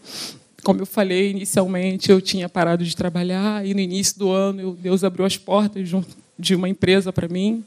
Como 0.64 0.80
eu 0.80 0.86
falei 0.86 1.30
inicialmente, 1.30 2.10
eu 2.10 2.20
tinha 2.20 2.48
parado 2.48 2.84
de 2.84 2.96
trabalhar 2.96 3.64
e 3.64 3.72
no 3.72 3.80
início 3.80 4.18
do 4.18 4.32
ano 4.32 4.74
Deus 4.74 5.04
abriu 5.04 5.24
as 5.24 5.36
portas 5.36 5.88
de 6.36 6.56
uma 6.56 6.68
empresa 6.68 7.12
para 7.12 7.28
mim, 7.28 7.64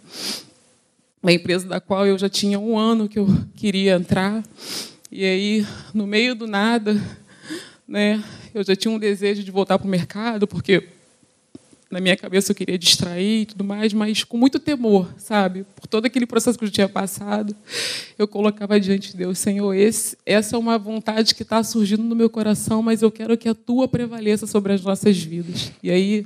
uma 1.24 1.32
empresa 1.32 1.66
da 1.66 1.80
qual 1.80 2.06
eu 2.06 2.18
já 2.18 2.28
tinha 2.28 2.60
um 2.60 2.78
ano 2.78 3.08
que 3.08 3.18
eu 3.18 3.30
queria 3.56 3.94
entrar. 3.94 4.44
E 5.10 5.24
aí, 5.24 5.66
no 5.94 6.06
meio 6.06 6.36
do 6.36 6.48
nada, 6.48 7.02
né, 7.92 8.24
eu 8.54 8.64
já 8.64 8.74
tinha 8.74 8.90
um 8.90 8.98
desejo 8.98 9.44
de 9.44 9.52
voltar 9.52 9.78
para 9.78 9.86
o 9.86 9.90
mercado, 9.90 10.48
porque 10.48 10.88
na 11.90 12.00
minha 12.00 12.16
cabeça 12.16 12.54
eu 12.54 12.56
queria 12.56 12.78
distrair 12.78 13.42
e 13.42 13.46
tudo 13.48 13.66
mais, 13.66 13.92
mas 13.92 14.24
com 14.24 14.38
muito 14.38 14.60
temor, 14.60 15.14
sabe? 15.18 15.66
Por 15.76 15.88
todo 15.88 16.06
aquele 16.06 16.26
processo 16.26 16.58
que 16.58 16.64
eu 16.64 16.72
tinha 16.72 16.88
passado, 16.88 17.54
eu 18.18 18.30
colocava 18.30 18.80
diante 18.80 19.12
de 19.12 19.18
Deus, 19.18 19.38
Senhor, 19.40 19.74
esse, 19.74 20.18
essa 20.26 20.56
é 20.56 20.60
uma 20.60 20.78
vontade 20.78 21.36
que 21.36 21.44
está 21.44 21.62
surgindo 21.66 22.02
no 22.02 22.16
meu 22.16 22.30
coração, 22.30 22.82
mas 22.82 23.02
eu 23.02 23.12
quero 23.12 23.38
que 23.38 23.50
a 23.50 23.54
Tua 23.54 23.90
prevaleça 23.90 24.48
sobre 24.48 24.72
as 24.72 24.82
nossas 24.82 25.22
vidas. 25.22 25.74
E 25.84 25.92
aí 25.92 26.26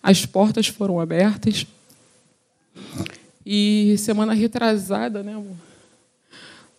as 0.00 0.24
portas 0.24 0.68
foram 0.68 1.00
abertas. 1.00 1.66
E 3.44 3.96
semana 3.98 4.34
retrasada, 4.34 5.20
né, 5.24 5.32
amor? 5.32 5.56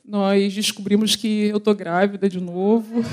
Nós 0.06 0.54
descobrimos 0.54 1.18
que 1.18 1.48
eu 1.48 1.60
tô 1.60 1.74
grávida 1.74 2.30
de 2.30 2.40
novo. 2.40 3.04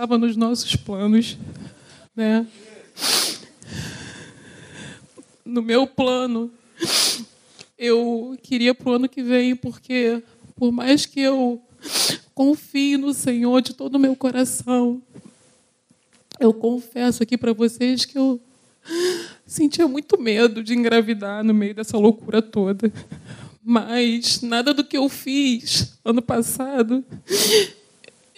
Estava 0.00 0.16
nos 0.16 0.34
nossos 0.34 0.74
planos, 0.76 1.36
né? 2.16 2.46
No 5.44 5.60
meu 5.60 5.86
plano, 5.86 6.50
eu 7.78 8.34
queria 8.42 8.74
para 8.74 8.88
o 8.88 8.94
ano 8.94 9.10
que 9.10 9.22
vem, 9.22 9.54
porque 9.54 10.22
por 10.56 10.72
mais 10.72 11.04
que 11.04 11.20
eu 11.20 11.60
confie 12.34 12.96
no 12.96 13.12
Senhor 13.12 13.60
de 13.60 13.74
todo 13.74 13.96
o 13.96 13.98
meu 13.98 14.16
coração, 14.16 15.02
eu 16.38 16.54
confesso 16.54 17.22
aqui 17.22 17.36
para 17.36 17.52
vocês 17.52 18.06
que 18.06 18.16
eu 18.16 18.40
sentia 19.44 19.86
muito 19.86 20.18
medo 20.18 20.64
de 20.64 20.72
engravidar 20.72 21.44
no 21.44 21.52
meio 21.52 21.74
dessa 21.74 21.98
loucura 21.98 22.40
toda. 22.40 22.90
Mas 23.62 24.40
nada 24.40 24.72
do 24.72 24.82
que 24.82 24.96
eu 24.96 25.10
fiz 25.10 25.98
ano 26.02 26.22
passado 26.22 27.04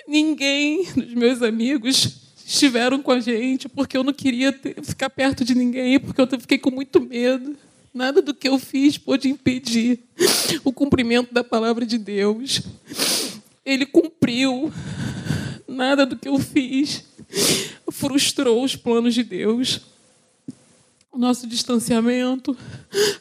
ninguém 0.06 0.84
dos 0.94 1.14
meus 1.14 1.42
amigos 1.42 2.22
estiveram 2.44 3.00
com 3.02 3.12
a 3.12 3.20
gente, 3.20 3.68
porque 3.68 3.96
eu 3.96 4.04
não 4.04 4.12
queria 4.12 4.52
ter, 4.52 4.82
ficar 4.82 5.10
perto 5.10 5.44
de 5.44 5.54
ninguém, 5.54 5.98
porque 5.98 6.20
eu 6.20 6.40
fiquei 6.40 6.58
com 6.58 6.70
muito 6.70 7.00
medo. 7.00 7.56
Nada 7.94 8.22
do 8.22 8.34
que 8.34 8.48
eu 8.48 8.58
fiz 8.58 8.96
pôde 8.96 9.28
impedir 9.28 10.00
o 10.64 10.72
cumprimento 10.72 11.32
da 11.32 11.44
palavra 11.44 11.84
de 11.84 11.98
Deus. 11.98 12.62
Ele 13.64 13.84
cumpriu. 13.86 14.72
Nada 15.68 16.04
do 16.04 16.16
que 16.16 16.28
eu 16.28 16.38
fiz 16.38 17.04
frustrou 17.90 18.64
os 18.64 18.76
planos 18.76 19.14
de 19.14 19.22
Deus. 19.22 19.80
O 21.10 21.18
nosso 21.18 21.46
distanciamento, 21.46 22.56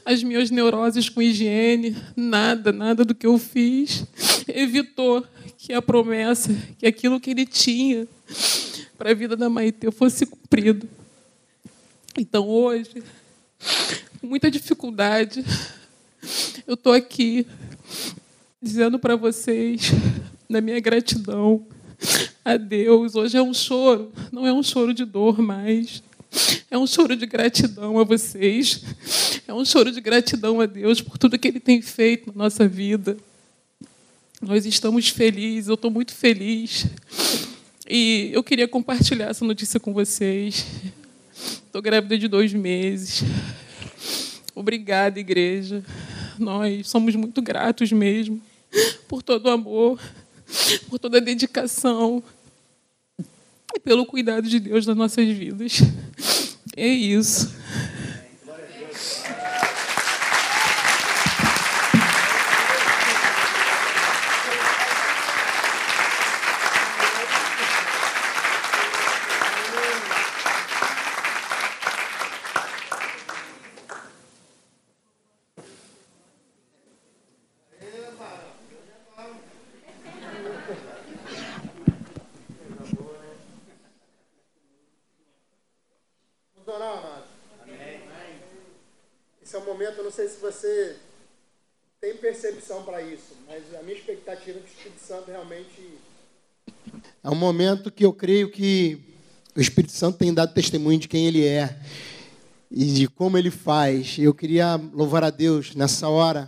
as 0.05 0.23
minhas 0.23 0.49
neuroses 0.49 1.09
com 1.09 1.21
higiene, 1.21 1.95
nada, 2.15 2.71
nada 2.71 3.03
do 3.03 3.13
que 3.13 3.27
eu 3.27 3.37
fiz 3.37 4.05
evitou 4.47 5.25
que 5.63 5.73
a 5.73 5.81
promessa, 5.81 6.51
que 6.79 6.87
aquilo 6.87 7.19
que 7.19 7.29
ele 7.29 7.45
tinha 7.45 8.07
para 8.97 9.11
a 9.11 9.13
vida 9.13 9.37
da 9.37 9.47
Maite 9.47 9.91
fosse 9.91 10.25
cumprido. 10.25 10.89
Então 12.17 12.49
hoje, 12.49 13.03
com 14.19 14.25
muita 14.25 14.49
dificuldade, 14.49 15.45
eu 16.65 16.73
estou 16.73 16.91
aqui 16.91 17.45
dizendo 18.59 18.97
para 18.97 19.15
vocês 19.15 19.91
da 20.49 20.59
minha 20.61 20.79
gratidão 20.79 21.63
a 22.43 22.57
Deus. 22.57 23.13
Hoje 23.13 23.37
é 23.37 23.41
um 23.41 23.53
choro, 23.53 24.11
não 24.31 24.47
é 24.47 24.51
um 24.51 24.63
choro 24.63 24.95
de 24.95 25.05
dor 25.05 25.39
mais. 25.39 26.01
É 26.71 26.77
um 26.77 26.87
choro 26.87 27.15
de 27.15 27.27
gratidão 27.27 27.99
a 27.99 28.03
vocês. 28.03 28.81
É 29.47 29.53
um 29.53 29.63
choro 29.63 29.91
de 29.91 30.01
gratidão 30.01 30.59
a 30.59 30.65
Deus 30.65 31.01
por 31.01 31.19
tudo 31.19 31.37
que 31.37 31.49
Ele 31.49 31.59
tem 31.59 31.83
feito 31.83 32.31
na 32.31 32.45
nossa 32.45 32.67
vida. 32.67 33.15
Nós 34.41 34.65
estamos 34.65 35.07
felizes, 35.07 35.67
eu 35.67 35.75
estou 35.75 35.91
muito 35.91 36.15
feliz. 36.15 36.87
E 37.87 38.31
eu 38.33 38.43
queria 38.43 38.67
compartilhar 38.67 39.27
essa 39.27 39.45
notícia 39.45 39.79
com 39.79 39.93
vocês. 39.93 40.65
Estou 41.35 41.79
grávida 41.79 42.17
de 42.17 42.27
dois 42.27 42.51
meses. 42.51 43.23
Obrigada, 44.55 45.19
igreja. 45.19 45.85
Nós 46.39 46.89
somos 46.89 47.15
muito 47.15 47.39
gratos 47.39 47.91
mesmo 47.91 48.41
por 49.07 49.21
todo 49.21 49.45
o 49.45 49.51
amor, 49.51 50.01
por 50.89 50.97
toda 50.97 51.19
a 51.19 51.21
dedicação 51.21 52.23
e 53.75 53.79
pelo 53.79 54.07
cuidado 54.07 54.49
de 54.49 54.59
Deus 54.59 54.87
nas 54.87 54.97
nossas 54.97 55.27
vidas. 55.27 55.81
É 56.75 56.87
isso. 56.87 57.53
Você 90.61 90.95
tem 91.99 92.15
percepção 92.17 92.83
para 92.83 93.01
isso, 93.01 93.35
mas 93.47 93.63
a 93.79 93.81
minha 93.81 93.97
expectativa 93.97 94.59
é 94.59 94.61
que 94.61 94.67
o 94.67 94.73
Espírito 94.77 95.01
Santo 95.01 95.31
realmente. 95.31 95.97
É 97.23 97.29
um 97.31 97.35
momento 97.35 97.89
que 97.89 98.05
eu 98.05 98.13
creio 98.13 98.51
que 98.51 99.01
o 99.55 99.59
Espírito 99.59 99.91
Santo 99.91 100.19
tem 100.19 100.31
dado 100.31 100.53
testemunho 100.53 100.99
de 100.99 101.07
quem 101.07 101.25
ele 101.25 101.43
é 101.43 101.79
e 102.69 102.85
de 102.85 103.07
como 103.07 103.39
ele 103.39 103.49
faz. 103.49 104.19
Eu 104.19 104.35
queria 104.35 104.75
louvar 104.93 105.23
a 105.23 105.31
Deus 105.31 105.73
nessa 105.73 106.07
hora, 106.07 106.47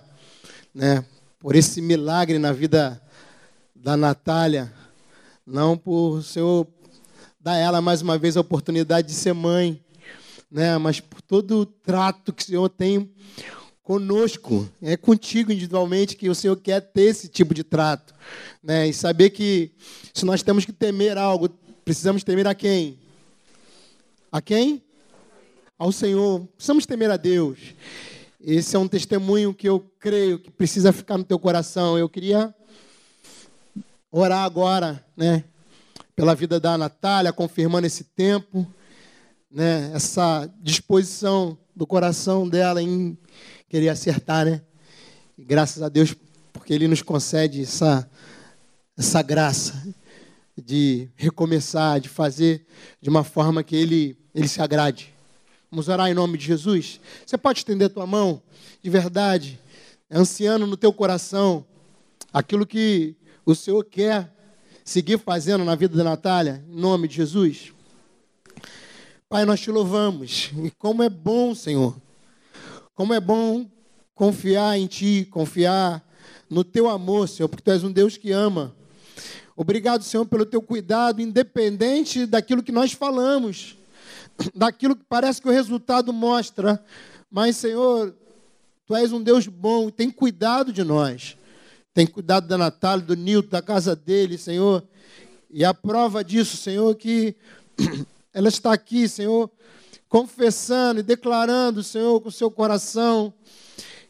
né, 0.72 1.03
por 1.39 1.55
esse 1.55 1.82
milagre 1.82 2.38
na 2.38 2.51
vida 2.51 3.01
da 3.76 3.97
Natália, 3.97 4.72
não 5.43 5.76
por 5.76 6.20
o 6.20 6.22
Senhor 6.24 6.68
dar 7.39 7.57
ela 7.57 7.82
mais 7.82 8.03
uma 8.03 8.18
vez 8.20 8.38
a 8.38 8.41
oportunidade 8.41 9.07
de 9.07 9.16
ser 9.16 9.34
mãe, 9.34 9.84
né, 10.51 10.78
mas 10.78 10.99
por 10.99 11.20
todo 11.20 11.61
o 11.61 11.66
trato 11.66 12.32
que 12.32 12.43
o 12.43 12.45
Senhor 12.45 12.70
tem 12.70 13.11
conosco, 13.84 14.70
é 14.82 14.96
contigo 14.96 15.52
individualmente 15.52 16.16
que 16.16 16.30
o 16.30 16.36
Senhor 16.36 16.56
quer 16.56 16.80
ter 16.80 17.04
esse 17.04 17.28
tipo 17.28 17.54
de 17.54 17.64
trato. 17.64 18.16
Né? 18.64 18.88
E 18.88 18.94
saber 18.94 19.30
que 19.30 19.72
se 20.14 20.26
nós 20.26 20.42
temos 20.42 20.64
que 20.64 20.72
temer 20.72 21.18
algo, 21.18 21.50
precisamos 21.84 22.24
temer 22.24 22.48
a 22.48 22.56
quem? 22.56 22.98
A 24.32 24.42
quem? 24.42 24.82
Ao 25.78 25.92
Senhor. 25.92 26.48
Precisamos 26.56 26.86
temer 26.86 27.12
a 27.12 27.18
Deus. 27.18 27.60
Esse 28.40 28.76
é 28.76 28.80
um 28.80 28.88
testemunho 28.88 29.54
que 29.54 29.68
eu 29.68 29.80
creio 30.00 30.40
que 30.40 30.50
precisa 30.50 30.94
ficar 30.94 31.18
no 31.18 31.24
teu 31.24 31.38
coração. 31.38 31.98
Eu 31.98 32.08
queria 32.08 32.56
orar 34.10 34.44
agora, 34.44 35.06
né, 35.16 35.44
pela 36.16 36.36
vida 36.36 36.60
da 36.60 36.78
Natália, 36.78 37.34
confirmando 37.34 37.88
esse 37.88 38.04
tempo, 38.04 38.66
né, 39.52 39.92
essa 39.94 40.50
disposição 40.62 41.58
do 41.76 41.88
coração 41.88 42.48
dela 42.48 42.82
em 42.82 43.18
querer 43.74 43.90
acertar, 43.90 44.46
né? 44.46 44.62
E 45.36 45.44
graças 45.44 45.82
a 45.82 45.90
Deus, 45.90 46.16
porque 46.52 46.72
Ele 46.72 46.88
nos 46.88 47.02
concede 47.02 47.64
essa, 47.64 48.08
essa 48.96 49.20
graça 49.24 49.84
de 50.56 51.10
recomeçar, 51.16 52.00
de 52.00 52.08
fazer 52.08 52.68
de 53.02 53.10
uma 53.10 53.24
forma 53.24 53.64
que 53.64 53.76
Ele, 53.76 54.16
Ele 54.36 54.48
se 54.48 54.62
agrade. 54.62 55.12
Vamos 55.72 55.88
orar 55.88 56.08
em 56.08 56.14
nome 56.14 56.38
de 56.38 56.46
Jesus? 56.46 57.00
Você 57.26 57.36
pode 57.36 57.62
estender 57.62 57.88
a 57.88 57.90
tua 57.90 58.06
mão, 58.06 58.44
de 58.80 58.92
verdade, 58.92 59.60
anciano 60.08 60.68
no 60.68 60.78
teu 60.78 60.94
coração, 60.94 61.66
aquilo 62.32 62.68
que 62.68 63.16
o 63.44 63.56
Senhor 63.56 63.84
quer 63.84 64.32
seguir 64.86 65.18
fazendo 65.18 65.66
na 65.66 65.74
vida 65.74 65.98
da 65.98 66.04
Natália, 66.04 66.64
em 66.70 66.80
nome 66.80 67.08
de 67.08 67.16
Jesus. 67.16 67.74
Pai, 69.28 69.46
nós 69.46 69.62
te 69.62 69.72
louvamos. 69.72 70.52
E 70.64 70.70
como 70.70 71.02
é 71.02 71.10
bom, 71.10 71.56
Senhor, 71.56 72.00
como 72.96 73.14
é 73.14 73.20
bom 73.20 73.70
confiar 74.14 74.78
em 74.78 74.88
Ti, 74.88 75.28
confiar 75.30 76.04
no 76.50 76.64
Teu 76.64 76.89
amor, 76.89 77.28
Senhor, 77.28 77.50
porque 77.50 77.64
Tu 77.64 77.72
és 77.72 77.84
um 77.84 77.91
Deus 77.91 78.18
que 78.18 78.32
ama. 78.32 78.76
Obrigado, 79.56 80.04
Senhor, 80.04 80.26
pelo 80.26 80.46
Teu 80.46 80.62
cuidado, 80.62 81.22
independente 81.22 82.26
daquilo 82.26 82.64
que 82.64 82.72
nós 82.72 82.94
falamos, 82.94 83.78
daquilo 84.54 84.96
que 84.96 85.04
parece 85.08 85.41
que 85.41 85.48
o 85.48 85.52
resultado 85.52 86.12
mostra. 86.14 86.84
Mas, 87.30 87.58
Senhor, 87.58 88.16
Tu 88.86 88.96
és 88.96 89.12
um 89.12 89.22
Deus 89.22 89.48
bom 89.48 89.88
e 89.88 89.91
tem 89.91 90.10
cuidado 90.10 90.74
de 90.74 90.84
nós. 90.84 91.38
Tem 91.94 92.06
cuidado 92.06 92.48
da 92.48 92.58
Natália, 92.58 93.06
do 93.06 93.16
Nilton, 93.16 93.50
da 93.50 93.62
casa 93.62 93.96
dele, 93.96 94.38
Senhor. 94.38 94.84
E 95.50 95.64
a 95.64 95.74
prova 95.74 96.24
disso, 96.24 96.58
Senhor, 96.58 96.96
que 96.96 97.36
ela 98.34 98.50
está 98.50 98.74
aqui, 98.74 99.08
Senhor, 99.08 99.50
confessando 100.14 100.99
e 100.99 101.03
declarando, 101.03 101.82
Senhor, 101.82 102.22
com 102.22 102.30
o 102.30 102.32
seu 102.32 102.51
coração, 102.51 103.34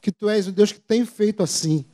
que 0.01 0.11
tu 0.11 0.27
és 0.27 0.45
um 0.49 0.51
Deus 0.51 0.69
que 0.69 0.79
tem 0.81 1.05
feito 1.05 1.41
assim. 1.41 1.85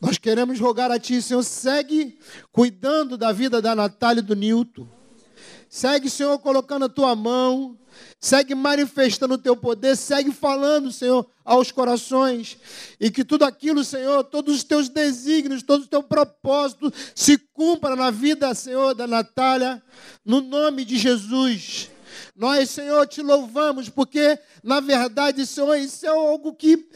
Nós 0.00 0.16
queremos 0.16 0.60
rogar 0.60 0.92
a 0.92 0.98
Ti, 1.00 1.20
Senhor, 1.20 1.42
segue 1.42 2.20
cuidando 2.52 3.18
da 3.18 3.32
vida 3.32 3.60
da 3.60 3.74
Natália 3.74 4.20
e 4.20 4.22
do 4.22 4.36
Nilton. 4.36 4.86
Segue, 5.68 6.08
Senhor, 6.08 6.38
colocando 6.38 6.84
a 6.84 6.88
tua 6.88 7.16
mão. 7.16 7.76
Segue 8.20 8.54
manifestando 8.54 9.34
o 9.34 9.38
teu 9.38 9.56
poder. 9.56 9.96
Segue 9.96 10.30
falando, 10.30 10.92
Senhor, 10.92 11.26
aos 11.44 11.72
corações. 11.72 12.56
E 13.00 13.10
que 13.10 13.24
tudo 13.24 13.44
aquilo, 13.44 13.82
Senhor, 13.82 14.22
todos 14.22 14.54
os 14.54 14.62
teus 14.62 14.88
desígnios, 14.88 15.64
todos 15.64 15.86
os 15.86 15.90
teus 15.90 16.04
propósitos 16.04 16.92
se 17.12 17.36
cumpra 17.52 17.96
na 17.96 18.12
vida, 18.12 18.54
Senhor, 18.54 18.94
da 18.94 19.08
Natália. 19.08 19.82
No 20.24 20.40
nome 20.40 20.84
de 20.84 20.96
Jesus. 20.96 21.90
Nós, 22.34 22.70
Senhor, 22.70 23.06
te 23.06 23.22
louvamos, 23.22 23.88
porque, 23.88 24.38
na 24.62 24.80
verdade, 24.80 25.46
Senhor, 25.46 25.74
isso 25.76 26.04
é 26.06 26.08
algo 26.08 26.54
que 26.54 26.88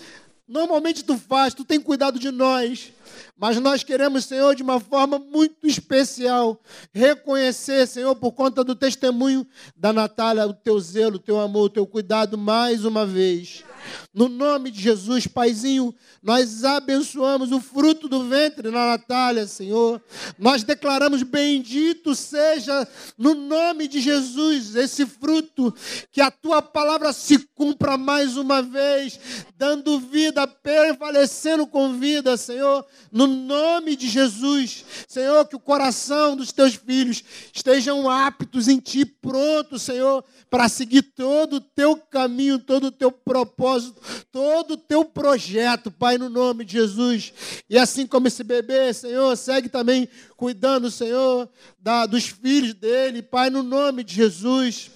normalmente 0.47 1.05
tu 1.05 1.17
faz, 1.17 1.55
tu 1.55 1.65
tem 1.65 1.81
cuidado 1.81 2.19
de 2.19 2.31
nós. 2.31 2.93
Mas 3.37 3.59
nós 3.59 3.83
queremos, 3.83 4.27
Senhor, 4.27 4.55
de 4.55 4.63
uma 4.63 4.79
forma 4.79 5.19
muito 5.19 5.67
especial, 5.67 6.61
reconhecer, 6.93 7.87
Senhor, 7.87 8.15
por 8.17 8.33
conta 8.33 8.63
do 8.63 8.75
testemunho 8.75 9.47
da 9.77 9.93
Natália, 9.93 10.47
o 10.47 10.53
teu 10.53 10.79
zelo, 10.79 11.17
o 11.17 11.21
teu 11.21 11.41
amor, 11.41 11.65
o 11.65 11.71
teu 11.71 11.87
cuidado 11.87 12.37
mais 12.37 12.85
uma 12.85 13.07
vez. 13.07 13.65
No 14.13 14.29
nome 14.29 14.71
de 14.71 14.81
Jesus, 14.81 15.27
Paizinho, 15.27 15.95
nós 16.23 16.65
abençoamos 16.65 17.53
o 17.53 17.61
fruto 17.61 18.09
do 18.09 18.25
ventre 18.25 18.71
na 18.71 18.87
Natália, 18.87 19.47
Senhor. 19.47 20.03
Nós 20.39 20.63
declaramos: 20.63 21.23
bendito 21.23 22.15
seja 22.15 22.87
no 23.17 23.35
nome 23.35 23.89
de 23.89 24.01
Jesus 24.01 24.75
esse 24.77 25.07
fruto, 25.07 25.75
que 26.13 26.21
a 26.21 26.31
tua 26.31 26.63
palavra 26.63 27.13
se 27.13 27.39
cumpra 27.61 27.99
mais 27.99 28.39
uma 28.39 28.63
vez, 28.63 29.21
dando 29.59 30.01
vida, 30.01 30.47
prevalecendo 30.47 31.67
com 31.67 31.93
vida, 31.93 32.35
Senhor, 32.39 32.87
no 33.13 33.27
nome 33.27 33.97
de 33.97 34.09
Jesus. 34.09 34.83
Senhor, 35.07 35.47
que 35.47 35.57
o 35.57 35.61
coração 35.61 36.35
dos 36.35 36.53
teus 36.53 36.75
filhos 36.75 37.23
estejam 37.53 38.09
aptos 38.09 38.67
em 38.67 38.79
ti, 38.79 39.05
prontos, 39.05 39.83
Senhor, 39.83 40.25
para 40.49 40.71
seguir 40.71 41.03
todo 41.03 41.57
o 41.57 41.61
teu 41.61 41.99
caminho, 41.99 42.59
todo 42.59 42.85
o 42.85 42.91
teu 42.91 43.13
propósito, 43.13 44.01
todo 44.33 44.71
o 44.71 44.79
teu 44.79 45.05
projeto, 45.05 45.91
Pai, 45.91 46.17
no 46.17 46.31
nome 46.31 46.65
de 46.65 46.73
Jesus. 46.73 47.31
E 47.69 47.77
assim 47.77 48.07
como 48.07 48.27
esse 48.27 48.43
bebê, 48.43 48.91
Senhor, 48.95 49.37
segue 49.37 49.69
também 49.69 50.09
cuidando, 50.35 50.91
Senhor, 50.91 51.47
da, 51.79 52.07
dos 52.07 52.27
filhos 52.27 52.73
dele, 52.73 53.21
Pai, 53.21 53.51
no 53.51 53.63
nome 53.63 54.03
de 54.03 54.15
Jesus. 54.15 54.91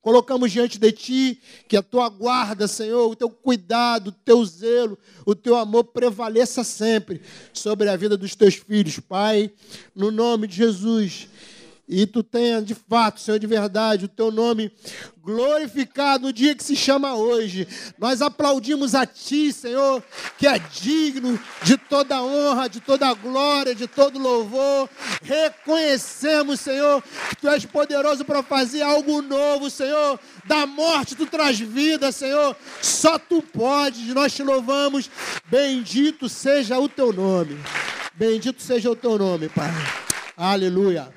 Colocamos 0.00 0.52
diante 0.52 0.78
de 0.78 0.92
Ti, 0.92 1.40
que 1.68 1.76
a 1.76 1.82
Tua 1.82 2.08
guarda, 2.08 2.68
Senhor, 2.68 3.10
o 3.10 3.16
Teu 3.16 3.30
cuidado, 3.30 4.08
o 4.08 4.12
Teu 4.12 4.44
zelo, 4.44 4.98
o 5.24 5.34
Teu 5.34 5.56
amor 5.56 5.84
prevaleça 5.84 6.64
sempre 6.64 7.20
sobre 7.52 7.88
a 7.88 7.96
vida 7.96 8.16
dos 8.16 8.34
Teus 8.34 8.54
filhos, 8.54 8.98
Pai, 9.00 9.50
no 9.94 10.10
nome 10.10 10.46
de 10.46 10.56
Jesus 10.56 11.28
e 11.86 12.06
tu 12.06 12.22
tenha 12.22 12.62
de 12.62 12.74
fato, 12.74 13.20
Senhor, 13.20 13.38
de 13.38 13.46
verdade, 13.46 14.06
o 14.06 14.08
teu 14.08 14.30
nome 14.30 14.72
glorificado 15.22 16.26
no 16.26 16.32
dia 16.32 16.54
que 16.54 16.64
se 16.64 16.74
chama 16.74 17.14
hoje. 17.14 17.68
Nós 17.98 18.22
aplaudimos 18.22 18.94
a 18.94 19.04
ti, 19.04 19.52
Senhor, 19.52 20.02
que 20.38 20.46
é 20.46 20.58
digno 20.58 21.38
de 21.62 21.76
toda 21.76 22.22
honra, 22.22 22.68
de 22.68 22.80
toda 22.80 23.12
glória, 23.12 23.74
de 23.74 23.86
todo 23.86 24.18
louvor. 24.18 24.88
Reconhecemos, 25.22 26.60
Senhor, 26.60 27.02
que 27.30 27.36
tu 27.36 27.48
és 27.48 27.66
poderoso 27.66 28.24
para 28.24 28.42
fazer 28.42 28.82
algo 28.82 29.20
novo, 29.20 29.68
Senhor. 29.68 30.18
Da 30.46 30.66
morte 30.66 31.14
tu 31.14 31.26
traz 31.26 31.58
vida, 31.58 32.10
Senhor. 32.12 32.56
Só 32.80 33.18
tu 33.18 33.42
podes. 33.42 34.06
Nós 34.08 34.32
te 34.32 34.42
louvamos. 34.42 35.10
Bendito 35.46 36.28
seja 36.28 36.78
o 36.78 36.88
teu 36.88 37.12
nome. 37.12 37.58
Bendito 38.14 38.62
seja 38.62 38.90
o 38.90 38.96
teu 38.96 39.18
nome, 39.18 39.48
Pai. 39.48 39.70
Aleluia. 40.36 41.12